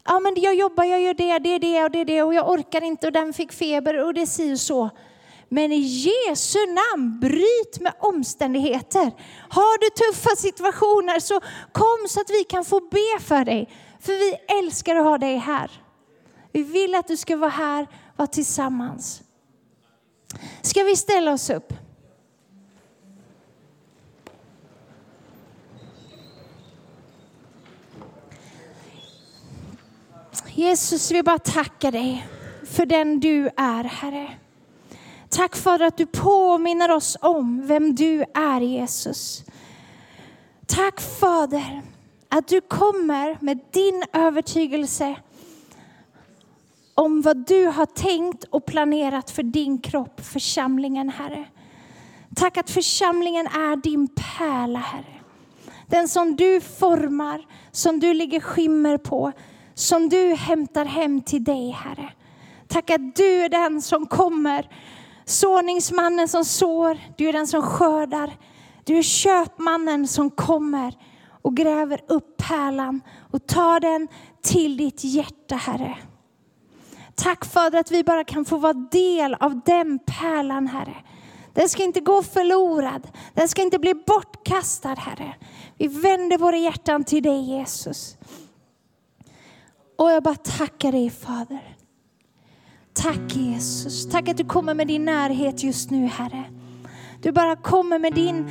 Ja, 0.04 0.20
men 0.20 0.34
jag 0.36 0.54
jobbar, 0.54 0.84
jag 0.84 1.00
gör 1.00 1.14
det, 1.14 1.38
det 1.38 1.48
är 1.48 1.58
det 1.58 1.84
och 1.84 1.90
det 1.90 1.98
är 1.98 2.04
det 2.04 2.22
och 2.22 2.34
jag 2.34 2.50
orkar 2.50 2.84
inte 2.84 3.06
och 3.06 3.12
den 3.12 3.32
fick 3.32 3.52
feber 3.52 4.04
och 4.04 4.14
det 4.14 4.22
är 4.22 4.26
si 4.26 4.54
och 4.54 4.60
så. 4.60 4.90
Men 5.48 5.72
i 5.72 5.78
Jesu 5.78 6.58
namn, 6.66 7.20
bryt 7.20 7.80
med 7.80 7.94
omständigheter. 7.98 9.12
Har 9.48 9.78
du 9.78 9.90
tuffa 9.90 10.36
situationer 10.36 11.20
så 11.20 11.40
kom 11.72 12.08
så 12.08 12.20
att 12.20 12.30
vi 12.30 12.44
kan 12.44 12.64
få 12.64 12.80
be 12.80 13.20
för 13.20 13.44
dig. 13.44 13.68
För 14.00 14.12
vi 14.12 14.58
älskar 14.58 14.96
att 14.96 15.04
ha 15.04 15.18
dig 15.18 15.36
här. 15.36 15.70
Vi 16.52 16.62
vill 16.62 16.94
att 16.94 17.08
du 17.08 17.16
ska 17.16 17.36
vara 17.36 17.50
här, 17.50 17.86
vara 18.16 18.26
tillsammans. 18.26 19.22
Ska 20.62 20.82
vi 20.82 20.96
ställa 20.96 21.32
oss 21.32 21.50
upp? 21.50 21.72
Jesus, 30.54 31.10
vi 31.10 31.22
bara 31.22 31.38
tackar 31.38 31.92
dig 31.92 32.28
för 32.64 32.86
den 32.86 33.20
du 33.20 33.50
är, 33.56 33.84
Herre. 33.84 34.38
Tack 35.30 35.56
Fader 35.56 35.86
att 35.86 35.96
du 35.96 36.06
påminner 36.06 36.90
oss 36.90 37.16
om 37.20 37.66
vem 37.66 37.94
du 37.94 38.24
är, 38.34 38.60
Jesus. 38.60 39.44
Tack 40.66 41.00
Fader 41.00 41.82
att 42.28 42.48
du 42.48 42.60
kommer 42.60 43.38
med 43.40 43.58
din 43.70 44.04
övertygelse 44.12 45.16
om 46.94 47.22
vad 47.22 47.46
du 47.46 47.66
har 47.66 47.86
tänkt 47.86 48.44
och 48.44 48.66
planerat 48.66 49.30
för 49.30 49.42
din 49.42 49.78
kropp, 49.78 50.20
församlingen, 50.20 51.08
Herre. 51.08 51.44
Tack 52.36 52.56
att 52.56 52.70
församlingen 52.70 53.46
är 53.46 53.76
din 53.76 54.08
pärla, 54.08 54.78
Herre. 54.78 55.20
Den 55.86 56.08
som 56.08 56.36
du 56.36 56.60
formar, 56.60 57.46
som 57.70 58.00
du 58.00 58.14
lägger 58.14 58.40
skimmer 58.40 58.98
på, 58.98 59.32
som 59.74 60.08
du 60.08 60.34
hämtar 60.34 60.84
hem 60.84 61.20
till 61.20 61.44
dig, 61.44 61.70
Herre. 61.70 62.12
Tack 62.68 62.90
att 62.90 63.16
du 63.16 63.44
är 63.44 63.48
den 63.48 63.82
som 63.82 64.06
kommer, 64.06 64.68
såningsmannen 65.28 66.28
som 66.28 66.44
sår, 66.44 66.98
du 67.16 67.28
är 67.28 67.32
den 67.32 67.46
som 67.46 67.62
skördar. 67.62 68.36
Du 68.84 68.98
är 68.98 69.02
köpmannen 69.02 70.08
som 70.08 70.30
kommer 70.30 70.94
och 71.42 71.56
gräver 71.56 72.00
upp 72.08 72.36
pärlan 72.36 73.00
och 73.32 73.46
tar 73.46 73.80
den 73.80 74.08
till 74.42 74.76
ditt 74.76 75.04
hjärta, 75.04 75.54
Herre. 75.54 75.98
Tack 77.14 77.44
Fader 77.44 77.78
att 77.78 77.90
vi 77.90 78.04
bara 78.04 78.24
kan 78.24 78.44
få 78.44 78.56
vara 78.56 78.72
del 78.72 79.34
av 79.34 79.60
den 79.64 79.98
pärlan, 79.98 80.66
Herre. 80.66 80.96
Den 81.52 81.68
ska 81.68 81.82
inte 81.82 82.00
gå 82.00 82.22
förlorad. 82.22 83.08
Den 83.34 83.48
ska 83.48 83.62
inte 83.62 83.78
bli 83.78 83.94
bortkastad, 83.94 84.94
Herre. 84.94 85.34
Vi 85.78 85.86
vänder 85.86 86.38
våra 86.38 86.56
hjärtan 86.56 87.04
till 87.04 87.22
dig, 87.22 87.40
Jesus. 87.40 88.16
Och 89.96 90.10
jag 90.10 90.22
bara 90.22 90.34
tackar 90.34 90.92
dig, 90.92 91.10
Fader. 91.10 91.77
Tack 93.02 93.36
Jesus. 93.36 94.08
Tack 94.08 94.28
att 94.28 94.36
du 94.36 94.44
kommer 94.44 94.74
med 94.74 94.86
din 94.86 95.04
närhet 95.04 95.62
just 95.62 95.90
nu, 95.90 96.06
Herre. 96.06 96.44
Du 97.22 97.32
bara 97.32 97.56
kommer 97.56 97.98
med 97.98 98.14
din, 98.14 98.50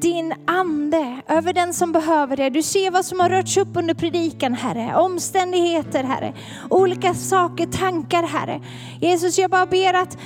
din 0.00 0.34
ande 0.46 1.20
över 1.28 1.52
den 1.52 1.74
som 1.74 1.92
behöver 1.92 2.36
det. 2.36 2.50
Du 2.50 2.62
ser 2.62 2.90
vad 2.90 3.04
som 3.04 3.20
har 3.20 3.30
rörts 3.30 3.56
upp 3.56 3.76
under 3.76 3.94
predikan, 3.94 4.54
Herre. 4.54 4.96
Omständigheter, 4.96 6.04
Herre. 6.04 6.34
Olika 6.70 7.14
saker, 7.14 7.66
tankar, 7.66 8.22
Herre. 8.22 8.60
Jesus, 9.00 9.38
jag 9.38 9.50
bara 9.50 9.66
ber 9.66 9.94
att 9.94 10.18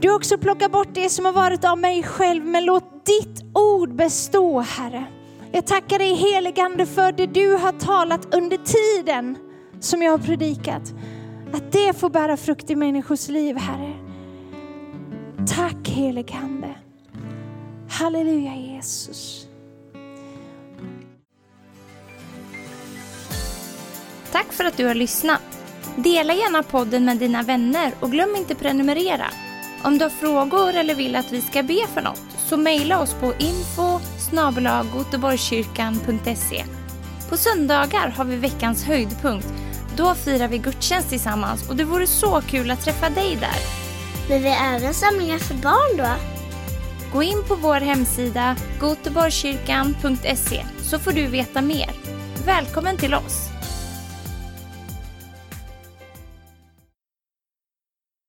du 0.00 0.14
också 0.14 0.38
plockar 0.38 0.68
bort 0.68 0.94
det 0.94 1.10
som 1.10 1.24
har 1.24 1.32
varit 1.32 1.64
av 1.64 1.78
mig 1.78 2.02
själv, 2.02 2.44
men 2.44 2.64
låt 2.64 3.06
ditt 3.06 3.44
ord 3.54 3.94
bestå, 3.94 4.60
Herre. 4.60 5.04
Jag 5.52 5.66
tackar 5.66 5.98
dig 5.98 6.14
heligande 6.14 6.86
för 6.86 7.12
det 7.12 7.26
du 7.26 7.56
har 7.56 7.72
talat 7.72 8.34
under 8.34 8.56
tiden 8.56 9.36
som 9.80 10.02
jag 10.02 10.10
har 10.10 10.18
predikat. 10.18 10.92
Att 11.54 11.72
det 11.72 11.96
får 11.96 12.10
bära 12.10 12.36
frukt 12.36 12.70
i 12.70 12.76
människors 12.76 13.28
liv, 13.28 13.56
Herre. 13.56 13.94
Tack 15.56 15.88
heligande. 15.88 16.74
Halleluja 17.90 18.54
Jesus. 18.54 19.46
Tack 24.32 24.52
för 24.52 24.64
att 24.64 24.76
du 24.76 24.86
har 24.86 24.94
lyssnat. 24.94 25.40
Dela 25.96 26.34
gärna 26.34 26.62
podden 26.62 27.04
med 27.04 27.16
dina 27.16 27.42
vänner 27.42 27.92
och 28.00 28.10
glöm 28.10 28.36
inte 28.36 28.54
prenumerera. 28.54 29.26
Om 29.84 29.98
du 29.98 30.04
har 30.04 30.10
frågor 30.10 30.74
eller 30.74 30.94
vill 30.94 31.16
att 31.16 31.32
vi 31.32 31.40
ska 31.40 31.62
be 31.62 31.86
för 31.94 32.02
något 32.02 32.26
så 32.38 32.56
mejla 32.56 33.00
oss 33.00 33.14
på 33.14 33.26
info 33.26 34.00
På 37.30 37.36
söndagar 37.36 38.08
har 38.08 38.24
vi 38.24 38.36
veckans 38.36 38.84
höjdpunkt. 38.84 39.46
Då 39.96 40.14
firar 40.14 40.48
vi 40.48 40.58
gudstjänst 40.58 41.08
tillsammans 41.08 41.68
och 41.68 41.76
det 41.76 41.84
vore 41.84 42.06
så 42.06 42.40
kul 42.40 42.70
att 42.70 42.80
träffa 42.80 43.10
dig 43.10 43.36
där. 43.36 43.58
Men 44.28 44.42
vi 44.42 44.48
har 44.48 44.76
även 44.76 44.94
samlingar 44.94 45.38
för 45.38 45.54
barn 45.54 45.96
då? 45.96 46.08
Gå 47.12 47.22
in 47.22 47.42
på 47.48 47.54
vår 47.54 47.80
hemsida 47.80 48.56
goteborgskyrkan.se 48.80 50.64
så 50.82 50.98
får 50.98 51.12
du 51.12 51.26
veta 51.26 51.62
mer. 51.62 51.90
Välkommen 52.46 52.96
till 52.96 53.14
oss! 53.14 53.53